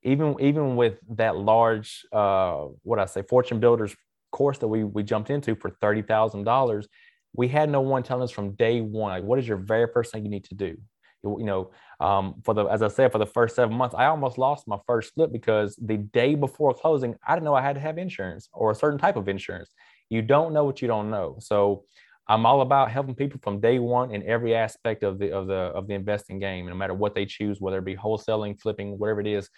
even 0.02 0.36
even 0.40 0.76
with 0.76 0.98
that 1.16 1.36
large, 1.36 2.06
uh, 2.12 2.66
what 2.82 2.98
I 2.98 3.06
say, 3.06 3.22
Fortune 3.22 3.58
Builders 3.58 3.96
course 4.30 4.58
that 4.58 4.68
we 4.68 4.84
we 4.84 5.02
jumped 5.02 5.30
into 5.30 5.56
for 5.56 5.70
thirty 5.70 6.02
thousand 6.02 6.44
dollars, 6.44 6.86
we 7.34 7.48
had 7.48 7.68
no 7.68 7.80
one 7.80 8.02
telling 8.02 8.22
us 8.22 8.30
from 8.30 8.52
day 8.52 8.80
one, 8.80 9.10
like, 9.10 9.24
what 9.24 9.38
is 9.38 9.48
your 9.48 9.56
very 9.56 9.88
first 9.92 10.12
thing 10.12 10.24
you 10.24 10.30
need 10.30 10.44
to 10.44 10.54
do? 10.54 10.76
You 11.24 11.44
know, 11.44 11.70
um, 12.00 12.34
for 12.44 12.54
the 12.54 12.64
as 12.66 12.82
I 12.82 12.88
said, 12.88 13.12
for 13.12 13.18
the 13.18 13.26
first 13.26 13.56
seven 13.56 13.76
months, 13.76 13.94
I 13.96 14.06
almost 14.06 14.38
lost 14.38 14.68
my 14.68 14.78
first 14.86 15.14
flip 15.14 15.32
because 15.32 15.76
the 15.76 15.96
day 15.96 16.34
before 16.34 16.74
closing, 16.74 17.16
I 17.26 17.34
didn't 17.34 17.44
know 17.44 17.54
I 17.54 17.62
had 17.62 17.74
to 17.74 17.80
have 17.80 17.98
insurance 17.98 18.48
or 18.52 18.70
a 18.70 18.74
certain 18.74 18.98
type 18.98 19.16
of 19.16 19.28
insurance. 19.28 19.70
You 20.08 20.22
don't 20.22 20.52
know 20.52 20.64
what 20.64 20.80
you 20.80 20.88
don't 20.88 21.10
know. 21.10 21.36
So 21.40 21.84
I'm 22.28 22.46
all 22.46 22.60
about 22.60 22.90
helping 22.90 23.14
people 23.14 23.40
from 23.42 23.60
day 23.60 23.78
one 23.78 24.12
in 24.12 24.22
every 24.28 24.54
aspect 24.54 25.02
of 25.02 25.18
the 25.18 25.32
of 25.32 25.46
the 25.46 25.54
of 25.54 25.88
the 25.88 25.94
investing 25.94 26.38
game, 26.38 26.66
no 26.66 26.74
matter 26.74 26.94
what 26.94 27.14
they 27.14 27.26
choose, 27.26 27.60
whether 27.60 27.78
it 27.78 27.84
be 27.84 27.96
wholesaling, 27.96 28.60
flipping, 28.60 28.98
whatever 28.98 29.20
it 29.20 29.26
is. 29.26 29.48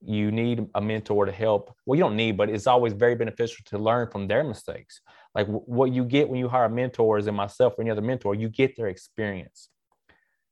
You 0.00 0.30
need 0.30 0.64
a 0.76 0.80
mentor 0.80 1.26
to 1.26 1.32
help. 1.32 1.74
Well, 1.84 1.96
you 1.96 2.04
don't 2.04 2.14
need, 2.14 2.36
but 2.36 2.48
it's 2.48 2.68
always 2.68 2.92
very 2.92 3.16
beneficial 3.16 3.64
to 3.66 3.78
learn 3.78 4.08
from 4.10 4.28
their 4.28 4.44
mistakes. 4.44 5.00
Like 5.34 5.46
w- 5.46 5.64
what 5.66 5.92
you 5.92 6.04
get 6.04 6.28
when 6.28 6.38
you 6.38 6.48
hire 6.48 6.68
mentors 6.68 7.26
and 7.26 7.36
myself 7.36 7.74
or 7.76 7.82
any 7.82 7.90
other 7.90 8.00
mentor, 8.00 8.36
you 8.36 8.48
get 8.48 8.76
their 8.76 8.86
experience 8.86 9.70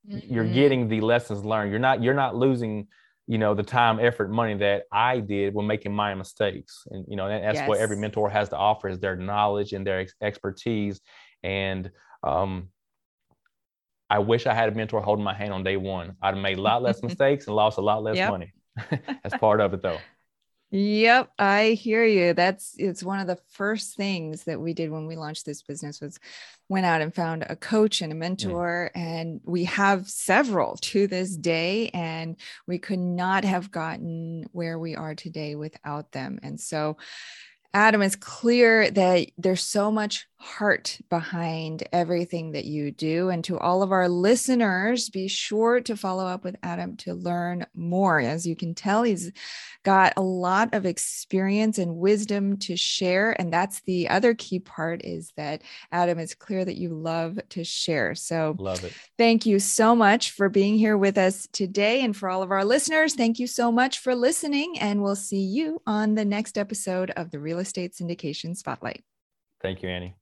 mm-hmm. 0.09 0.33
you're 0.33 0.45
getting 0.45 0.89
the 0.89 1.01
lessons 1.01 1.45
learned 1.45 1.71
you're 1.71 1.81
not 1.81 2.03
you're 2.03 2.15
not 2.15 2.37
losing 2.37 2.87
you 3.27 3.39
know 3.39 3.55
the 3.55 3.63
time 3.63 3.99
effort 3.99 4.31
money 4.31 4.55
that 4.55 4.85
i 4.93 5.19
did 5.19 5.55
when 5.55 5.67
making 5.67 5.93
my 5.93 6.15
mistakes 6.15 6.87
and 6.91 7.05
you 7.09 7.17
know 7.17 7.29
that's 7.29 7.59
yes. 7.59 7.69
what 7.69 7.79
every 7.79 7.97
mentor 7.97 8.31
has 8.31 8.49
to 8.49 8.57
offer 8.57 8.89
is 8.89 9.01
their 9.01 9.17
knowledge 9.17 9.73
and 9.73 9.87
their 9.87 10.01
ex- 10.01 10.15
expertise 10.21 11.01
and 11.43 11.91
um 12.23 12.69
i 14.09 14.19
wish 14.19 14.47
i 14.47 14.55
had 14.55 14.69
a 14.69 14.73
mentor 14.73 15.01
holding 15.01 15.25
my 15.25 15.35
hand 15.35 15.53
on 15.53 15.65
day 15.65 15.77
one 15.77 16.15
i'd 16.23 16.35
have 16.35 16.43
made 16.43 16.59
a 16.59 16.63
lot 16.63 16.83
less 16.83 17.03
mistakes 17.03 17.47
and 17.47 17.57
lost 17.57 17.79
a 17.79 17.83
lot 17.83 18.03
less 18.03 18.17
yep. 18.17 18.31
money 18.31 18.53
that's 18.91 19.37
part 19.39 19.61
of 19.61 19.75
it 19.75 19.83
though 19.83 19.99
Yep, 20.73 21.31
I 21.39 21.71
hear 21.71 22.05
you. 22.05 22.35
That's 22.35 22.75
it's 22.77 23.03
one 23.03 23.21
of 23.21 23.29
the 23.29 23.39
first 23.53 23.97
things 23.97 24.45
that 24.45 24.61
we 24.61 24.75
did 24.75 24.91
when 24.91 25.07
we 25.07 25.15
launched 25.15 25.47
this 25.47 25.63
business 25.63 26.01
was 26.01 26.19
went 26.69 26.85
out 26.85 27.01
and 27.01 27.15
found 27.15 27.47
a 27.49 27.55
coach 27.55 28.03
and 28.03 28.13
a 28.13 28.17
mentor 28.17 28.91
mm. 28.95 29.01
and 29.01 29.41
we 29.45 29.65
have 29.65 30.09
several 30.09 30.77
to 30.79 31.07
this 31.07 31.37
day 31.37 31.89
and 31.91 32.37
we 32.67 32.79
could 32.79 32.99
not 32.99 33.45
have 33.45 33.71
gotten 33.71 34.45
where 34.51 34.77
we 34.77 34.97
are 34.97 35.15
today 35.15 35.55
without 35.55 36.11
them. 36.11 36.41
And 36.43 36.61
so 36.61 36.97
Adam, 37.73 38.03
it's 38.03 38.17
clear 38.17 38.91
that 38.91 39.29
there's 39.39 39.63
so 39.63 39.93
much 39.93 40.27
heart 40.39 40.99
behind 41.09 41.87
everything 41.93 42.53
that 42.53 42.67
you 42.67 42.91
do. 42.91 43.31
And 43.31 43.43
to 43.45 43.59
all 43.59 43.83
of 43.83 43.91
our 43.91 44.09
listeners, 44.09 45.09
be 45.09 45.29
sure 45.29 45.81
to 45.81 45.97
follow 45.97 46.27
up 46.27 46.45
with 46.45 46.57
Adam 46.63 46.97
to 46.99 47.15
learn 47.15 47.67
more. 47.75 48.21
As 48.21 48.47
you 48.47 48.55
can 48.55 48.75
tell, 48.75 49.03
he's 49.03 49.33
got 49.83 50.13
a 50.17 50.23
lot 50.23 50.75
of 50.75 50.85
experience 50.85 51.79
and 51.79 51.97
wisdom 51.97 52.59
to 52.59 52.77
share. 52.77 53.39
And 53.41 53.53
that's 53.53 53.81
the 53.83 54.09
other 54.09 54.35
key 54.35 54.59
part 54.59 55.05
is 55.05 55.33
that 55.37 55.63
Adam, 55.91 56.19
it's 56.19 56.35
clear 56.35 56.65
that 56.65 56.77
you 56.77 56.91
love 56.91 57.39
to 57.51 57.65
share. 57.65 58.15
So 58.15 58.57
love 58.59 58.85
it. 58.85 58.93
Thank 59.17 59.47
you 59.47 59.59
so 59.59 59.97
much 59.97 60.33
for 60.33 60.49
being 60.49 60.77
here 60.77 60.99
with 60.99 61.17
us 61.17 61.49
today. 61.53 62.03
And 62.03 62.15
for 62.15 62.29
all 62.29 62.43
of 62.43 62.51
our 62.51 62.65
listeners, 62.65 63.15
thank 63.15 63.39
you 63.39 63.47
so 63.47 63.73
much 63.73 64.01
for 64.01 64.15
listening. 64.15 64.79
And 64.81 65.03
we'll 65.03 65.17
see 65.17 65.41
you 65.41 65.81
on 65.87 66.15
the 66.15 66.25
next 66.25 66.59
episode 66.59 67.11
of 67.13 67.31
the 67.31 67.39
Real 67.39 67.59
Estate 67.59 67.95
Syndication 67.95 68.57
Spotlight. 68.57 69.03
Thank 69.63 69.83
you, 69.83 69.89
Annie. 69.89 70.15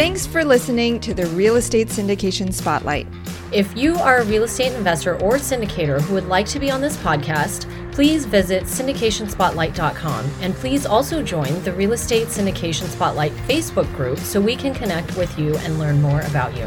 Thanks 0.00 0.26
for 0.26 0.46
listening 0.46 0.98
to 1.00 1.12
the 1.12 1.26
Real 1.26 1.56
Estate 1.56 1.88
Syndication 1.88 2.54
Spotlight. 2.54 3.06
If 3.52 3.76
you 3.76 3.96
are 3.96 4.20
a 4.20 4.24
real 4.24 4.44
estate 4.44 4.72
investor 4.72 5.20
or 5.20 5.34
syndicator 5.34 6.00
who 6.00 6.14
would 6.14 6.26
like 6.26 6.46
to 6.46 6.58
be 6.58 6.70
on 6.70 6.80
this 6.80 6.96
podcast, 6.96 7.70
please 7.92 8.24
visit 8.24 8.62
syndicationspotlight.com 8.62 10.30
and 10.40 10.54
please 10.54 10.86
also 10.86 11.22
join 11.22 11.62
the 11.64 11.74
Real 11.74 11.92
Estate 11.92 12.28
Syndication 12.28 12.86
Spotlight 12.86 13.32
Facebook 13.46 13.94
group 13.94 14.18
so 14.20 14.40
we 14.40 14.56
can 14.56 14.72
connect 14.72 15.18
with 15.18 15.38
you 15.38 15.54
and 15.58 15.78
learn 15.78 16.00
more 16.00 16.22
about 16.22 16.56
you. 16.56 16.66